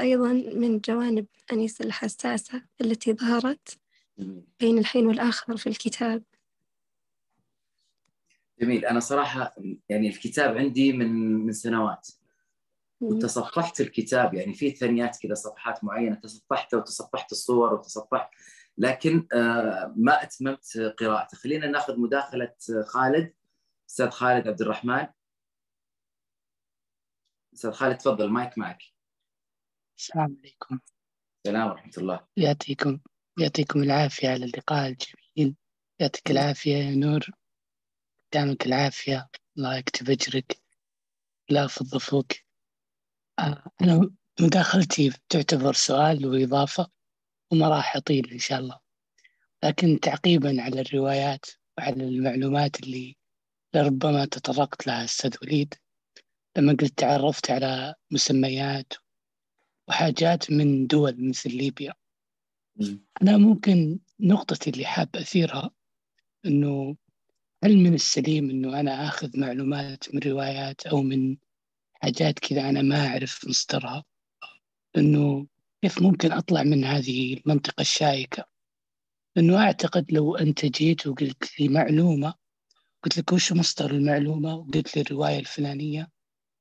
[0.00, 3.78] أيضا من جوانب أنيس الحساسة التي ظهرت
[4.60, 6.22] بين الحين والآخر في الكتاب.
[8.60, 8.86] جميل.
[8.86, 9.54] أنا صراحة
[9.88, 12.08] يعني الكتاب عندي من من سنوات.
[13.00, 18.30] وتصفحت الكتاب يعني في ثانيات كذا صفحات معينة تصفحتها وتصفحت الصور وتصفحت
[18.78, 21.36] لكن آه، ما أتممت قراءته.
[21.36, 22.54] خلينا ناخذ مداخلة
[22.86, 23.34] خالد.
[23.90, 25.06] أستاذ خالد عبد الرحمن.
[27.54, 28.82] أستاذ خالد تفضل مايك معك.
[29.98, 30.80] السلام عليكم.
[31.46, 32.26] السلام ورحمة الله.
[32.36, 33.00] يعطيكم
[33.38, 35.56] يعطيكم العافية على اللقاء الجميل.
[36.00, 37.26] يعطيك العافية يا نور.
[38.32, 39.28] دامك العافية.
[39.58, 40.60] الله يكتب أجرك.
[41.50, 42.26] لا يفض فوق
[43.38, 44.10] آه، أنا
[44.40, 46.95] مداخلتي تعتبر سؤال وإضافة.
[47.52, 48.78] وما راح أطيل إن شاء الله.
[49.64, 51.46] لكن تعقيبا على الروايات
[51.78, 53.16] وعلى المعلومات اللي
[53.74, 55.74] لربما تطرقت لها أستاذ وليد
[56.56, 58.92] لما قلت تعرفت على مسميات
[59.88, 61.94] وحاجات من دول مثل ليبيا.
[63.22, 65.70] أنا ممكن نقطتي اللي حاب أثيرها
[66.46, 66.96] أنه
[67.64, 71.36] هل من السليم أنه أنا آخذ معلومات من روايات أو من
[71.92, 74.04] حاجات كذا أنا ما أعرف مصدرها؟
[74.96, 75.46] أنه
[75.86, 78.44] كيف ممكن أطلع من هذه المنطقة الشائكة؟
[79.36, 82.34] لأنه أعتقد لو أنت جيت وقلت لي معلومة
[83.02, 86.10] قلت لك وش مصدر المعلومة؟ وقلت لي الرواية الفلانية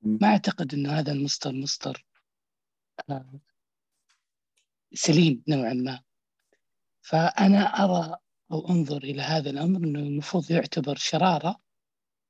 [0.01, 2.05] ما أعتقد أنه هذا المصدر مصدر
[3.09, 3.39] آه،
[4.93, 6.01] سليم نوعا ما.
[7.01, 8.17] فأنا أرى
[8.51, 11.61] أو أنظر إلى هذا الأمر أنه المفروض يعتبر شرارة.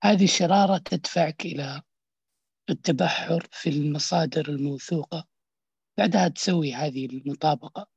[0.04, 1.82] هذه الشرارة تدفعك إلى
[2.70, 5.35] التبحر في المصادر الموثوقة.
[5.98, 7.88] بعدها تسوي هذه المطابقة.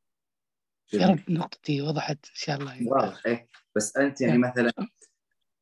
[0.93, 2.89] يا رب نقطتي وضحت إن شاء الله.
[2.89, 3.49] واضح إيه.
[3.77, 4.73] بس أنت يعني مثلا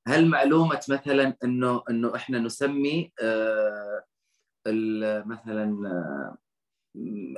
[0.08, 4.04] هل معلومة مثلا أنه أنه إحنا نسمي آه
[5.26, 6.36] مثلا آه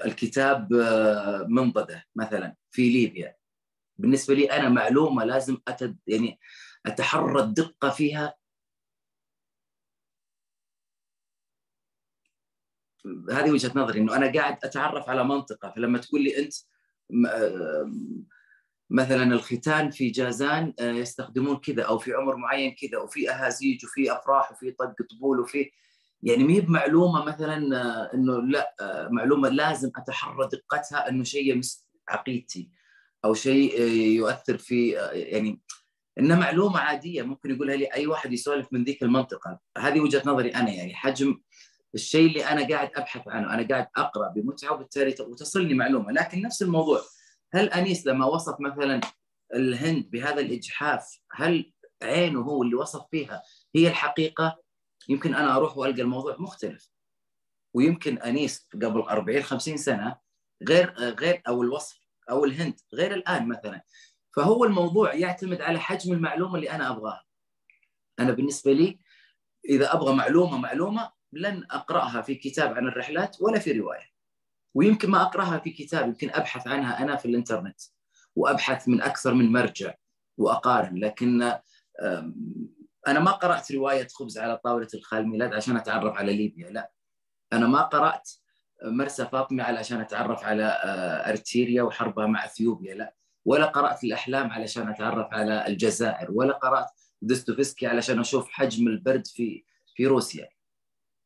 [0.04, 3.36] الكتاب آه منضدة مثلا في ليبيا؟
[3.98, 6.38] بالنسبة لي أنا معلومة لازم أتد يعني
[6.86, 8.34] أتحرى الدقة فيها
[13.30, 16.54] هذه وجهة نظري إنه أنا قاعد أتعرف على منطقة فلما تقول لي أنت
[18.90, 24.12] مثلا الختان في جازان آه، يستخدمون كذا أو في عمر معين كذا وفي أهازيج وفي
[24.12, 25.70] أفراح وفي طق طبول وفي
[26.22, 31.86] يعني ما بمعلومة مثلا آه، إنه لا آه، معلومة لازم أتحرى دقتها إنه شيء يمس
[32.08, 32.70] عقيدتي
[33.24, 35.60] أو شيء يؤثر في يعني
[36.18, 39.60] إنها معلومة عادية ممكن يقولها لي أي واحد يسولف من ذيك المنطقة.
[39.78, 41.40] هذه وجهة نظري أنا يعني حجم
[41.94, 46.12] الشيء اللي أنا قاعد أبحث عنه أنا قاعد أقرأ بمتعة وبالتالي وتصلني معلومة.
[46.12, 47.02] لكن نفس الموضوع
[47.54, 49.00] هل أنيس لما وصف مثلا
[49.54, 51.72] الهند بهذا الإجحاف هل
[52.02, 53.42] عينه هو اللي وصف فيها
[53.74, 54.58] هي الحقيقة؟
[55.08, 56.90] يمكن أنا أروح وألقى الموضوع مختلف.
[57.74, 60.16] ويمكن أنيس قبل 40 50 سنة
[60.68, 63.82] غير غير أو الوصف أو الهند غير الآن مثلا.
[64.36, 67.24] فهو الموضوع يعتمد على حجم المعلومة اللي أنا أبغاها.
[68.20, 68.98] أنا بالنسبة لي
[69.68, 74.08] إذا أبغى معلومة معلومة لن أقرأها في كتاب عن الرحلات ولا في رواية.
[74.74, 77.80] ويمكن ما أقرأها في كتاب يمكن أبحث عنها أنا في الإنترنت
[78.36, 79.94] وأبحث من أكثر من مرجع
[80.38, 81.42] وأقارن لكن
[83.08, 86.90] أنا ما قرأت رواية خبز على طاولة الخال ميلاد عشان أتعرف على ليبيا لا.
[87.52, 88.30] أنا ما قرأت
[88.84, 93.14] مرسى فاطمة علشان أتعرف على آه، أرتيريا وحربها مع أثيوبيا لا.
[93.44, 96.86] ولا قرأت الأحلام علشان أتعرف على الجزائر ولا قرأت
[97.22, 99.64] دوستويفسكي علشان أشوف حجم البرد في
[99.94, 100.48] في روسيا.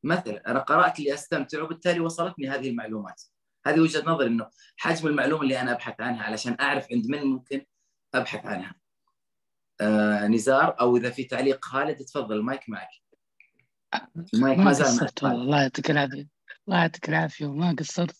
[0.02, 3.22] مثلا أنا قرأت لأستمتع وبالتالي وصلتني هذه المعلومات.
[3.66, 7.64] هذه وجهة نظري إنه حجم المعلومة اللي أنا أبحث عنها علشان أعرف عند من ممكن
[8.14, 8.74] أبحث عنها.
[9.80, 12.88] آه نزار أو إذا في تعليق خالد تفضل المايك معك.
[14.34, 16.28] المايك ما, قصرت والله الله يعطيك العافية.
[16.68, 18.16] الله يعطيك العافية وما قصرت.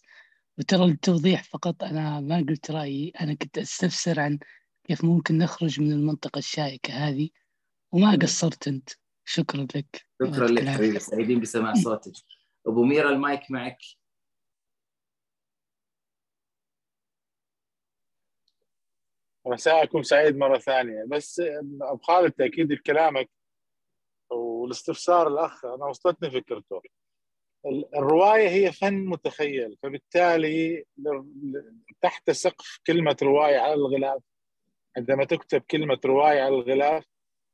[0.58, 3.12] وترى التوضيح فقط أنا ما قلت رأيي.
[3.20, 4.38] أنا كنت أستفسر عن
[4.84, 7.28] كيف ممكن نخرج من المنطقة الشائكة هذه
[7.92, 8.90] وما قصرت أنت.
[9.24, 10.06] شكرا لك.
[10.22, 10.98] شكرا لك حبيبي.
[10.98, 12.12] سعيدين بسماع صوتك.
[12.66, 13.78] أبو ميرا المايك معك.
[19.46, 21.04] مساءكم سعيد مرة ثانية.
[21.08, 21.40] بس
[21.80, 23.30] ابو خالد تأكيد لكلامك
[24.30, 26.82] والاستفسار الأخ أنا وصلتني فكرته.
[27.96, 30.84] الرواية هي فن متخيل فبالتالي
[32.00, 34.22] تحت سقف كلمة رواية على الغلاف
[34.96, 37.04] عندما تكتب كلمة رواية على الغلاف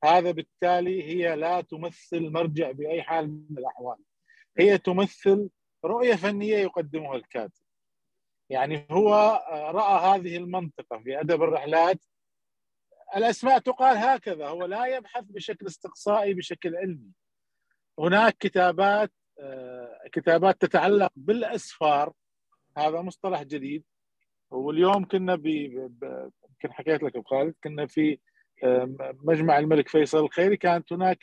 [0.04, 3.98] هذا بالتالي هي لا تمثل مرجع بأي حال من الأحوال.
[4.58, 5.50] هي تمثل
[5.84, 7.62] رؤية فنية يقدمها الكاتب.
[8.50, 9.14] يعني هو
[9.50, 12.04] رأى هذه المنطقة في أدب الرحلات.
[13.16, 17.12] الأسماء تقال هكذا هو لا يبحث بشكل استقصائي بشكل علمي.
[17.98, 19.12] هناك كتابات
[20.12, 22.12] كتابات تتعلق بالأسفار.
[22.76, 23.84] هذا مصطلح جديد.
[24.50, 28.18] واليوم كنا ب يمكن حكيت لك ابو خالد كنا في
[29.24, 31.18] مجمع الملك فيصل الخيري كانت هناك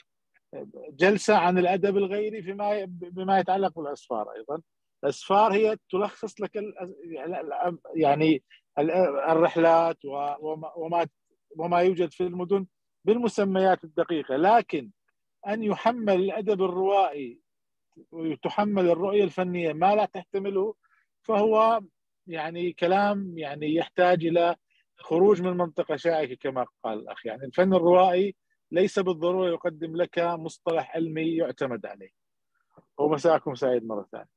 [0.89, 4.61] جلسة عن الأدب الغيري فيما بما يتعلق بالأسفار أيضا.
[5.03, 6.59] الأسفار هي تلخص لك
[7.95, 8.43] يعني
[9.29, 11.07] الرحلات وما
[11.55, 12.65] وما يوجد في المدن
[13.05, 14.35] بالمسميات الدقيقة.
[14.35, 14.89] لكن
[15.47, 17.39] أن يحمل الأدب الروائي
[18.11, 20.75] وتحمل الرؤية الفنية ما لا تحتمله
[21.21, 21.81] فهو
[22.27, 24.55] يعني كلام يعني يحتاج إلى
[24.97, 27.25] خروج من منطقة شائكة كما قال الأخ.
[27.25, 28.35] يعني الفن الروائي
[28.71, 32.09] ليس بالضرورة يقدم لك مصطلح علمي يعتمد عليه.
[32.97, 34.29] ومساكم سعيد مرة ثانية.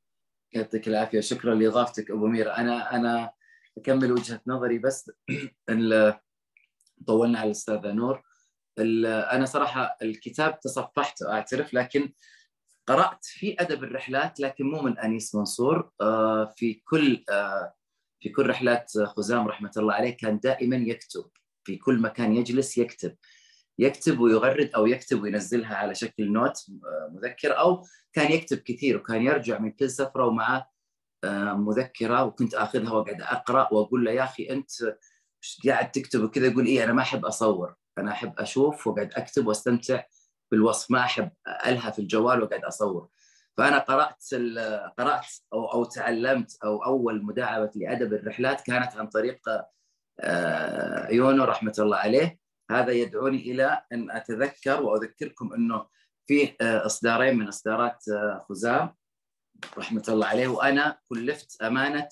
[0.52, 1.20] يعطيك العافية.
[1.20, 3.32] شكرا لإضافتك أبو ميرا أنا أنا
[3.78, 5.10] أكمل وجهة نظري بس
[7.06, 8.22] طولنا على الأستاذة نور.
[9.32, 12.12] أنا صراحة الكتاب تصفحته أعترف لكن
[12.86, 15.90] قرأت في أدب الرحلات لكن مو من أنيس منصور.
[16.01, 17.74] آه، في كل آه،
[18.20, 21.24] في كل رحلات خزام رحمة الله عليه كان دائما يكتب
[21.65, 23.16] في كل مكان يجلس يكتب.
[23.78, 29.23] يكتب ويغرد أو يكتب وينزلها على شكل نوت آه، مذكر أو كان يكتب كثير وكان
[29.23, 30.70] يرجع من كل سفرة ومعه
[31.24, 34.70] آه، مذكرة وكنت آخذها واقعد أقرأ وأقول له يا أخي أنت
[35.66, 37.74] قاعد تكتب وكذا؟ يقول إيه أنا ما أحب أصور.
[37.99, 40.05] أنا أحب أشوف واقعد أكتب وأستمتع
[40.51, 41.31] بالوصف ما أحب
[41.66, 43.09] الها في الجوال وأقعد أصور.
[43.59, 44.24] فأنا قرأت
[44.98, 49.40] قرأت أو أو تعلمت أو أول مداعبة لأدب الرحلات كانت عن طريق
[50.20, 52.39] آه، عيونه رحمة الله عليه.
[52.70, 55.86] هذا يدعوني إلى أن أتذكر وأذكركم أنه
[56.26, 58.05] في آه، إصدارين من إصدارات
[58.48, 58.94] خزام
[59.78, 62.09] رحمة الله عليه وأنا كلفت أمانة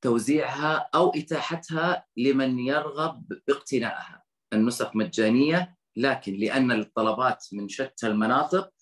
[0.00, 4.22] توزيعها أو إتاحتها لمن يرغب باقتنائها.
[4.52, 8.72] النسخ مجانية لكن لأن الطلبات من شتى المناطق آه،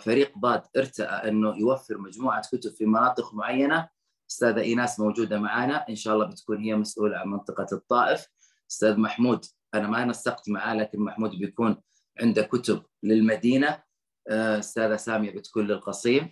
[0.00, 3.88] فريق ضاد ارتأى أنه يوفر مجموعة كتب في مناطق معينة.
[4.30, 8.26] أستاذة إيناس موجودة معنا إن شاء الله بتكون هي مسؤولة عن منطقة الطائف.
[8.70, 11.76] أستاذ محمود أنا ما نسقت معاه لكن محمود بيكون
[12.20, 13.82] عنده كتب للمدينة.
[14.28, 16.30] آه، أستاذة سامية بتكون للقصيم.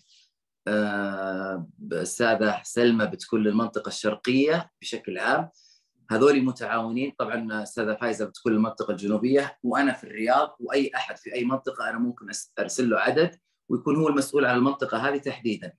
[1.93, 5.51] أستاذة سلمى بتكون للمنطقة الشرقية بشكل عام.
[6.11, 7.13] هذول متعاونين.
[7.19, 11.99] طبعا أستاذة فايزة بتكون للمنطقه الجنوبية وأنا في الرياض وأي أحد في أي منطقة أنا
[11.99, 12.27] ممكن
[12.59, 15.73] أرسل له عدد ويكون هو المسؤول عن المنطقة هذه تحديدا.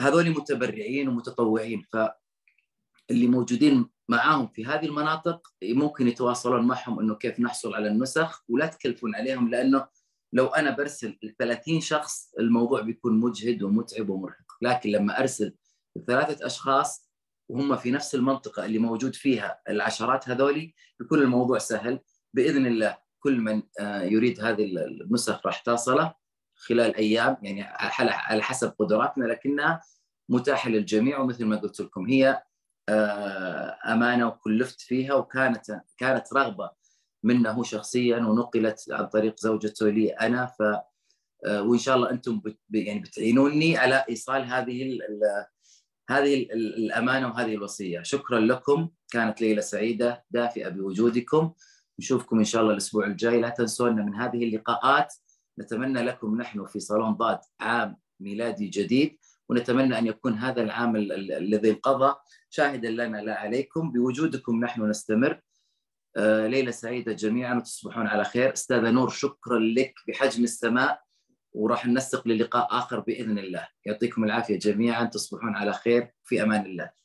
[0.00, 7.74] هذول متبرعين ومتطوعين فاللي موجودين معاهم في هذه المناطق ممكن يتواصلون معهم إنه كيف نحصل
[7.74, 9.86] على النسخ ولا تكلفون عليهم لأنه
[10.32, 14.56] لو أنا برسل 30 شخص الموضوع بيكون مجهد ومتعب ومرهق.
[14.62, 15.54] لكن لما أرسل
[16.06, 17.11] ثلاثة أشخاص
[17.52, 22.00] وهم في نفس المنطقة اللي موجود فيها العشرات هذولي بيكون الموضوع سهل.
[22.34, 26.14] بإذن الله كل من آه، يريد هذه النسخ راح تصله
[26.54, 27.62] خلال أيام يعني
[28.10, 29.82] على حسب قدراتنا لكنها
[30.28, 31.18] متاحة للجميع.
[31.18, 32.42] ومثل ما قلت لكم هي
[32.88, 36.70] آه، أمانة وكلفت فيها وكانت كانت رغبة
[37.22, 40.46] منه هو شخصيا ونقلت عن طريق زوجته لي أنا.
[40.46, 40.62] ف
[41.46, 44.98] آه، وإن شاء الله أنتم بت يعني بتعينوني على إيصال هذه
[46.10, 48.02] هذه الأمانة وهذه الوصية.
[48.02, 48.88] شكرا لكم.
[49.12, 50.24] كانت ليله سعيدة.
[50.30, 51.52] دافئة بوجودكم.
[51.98, 53.40] نشوفكم إن شاء الله الأسبوع الجاي.
[53.40, 55.14] لا تنسونا من هذه اللقاءات
[55.58, 59.18] نتمنى لكم نحن في صالون ضاد عام ميلادي جديد
[59.48, 62.14] ونتمنى أن يكون هذا العام الذي انقضى
[62.50, 63.92] شاهدا لنا لا عليكم.
[63.92, 65.40] بوجودكم نحن نستمر.
[66.16, 68.52] آه، ليلة سعيدة جميعا وتصبحون على خير.
[68.52, 69.94] أستاذة نور شكرا لك.
[70.08, 71.02] بحجم السماء.
[71.54, 73.68] وراح ننسق للقاء آخر بإذن الله.
[73.86, 76.08] يعطيكم العافية جميعا تصبحون على خير.
[76.24, 77.01] في أمان الله.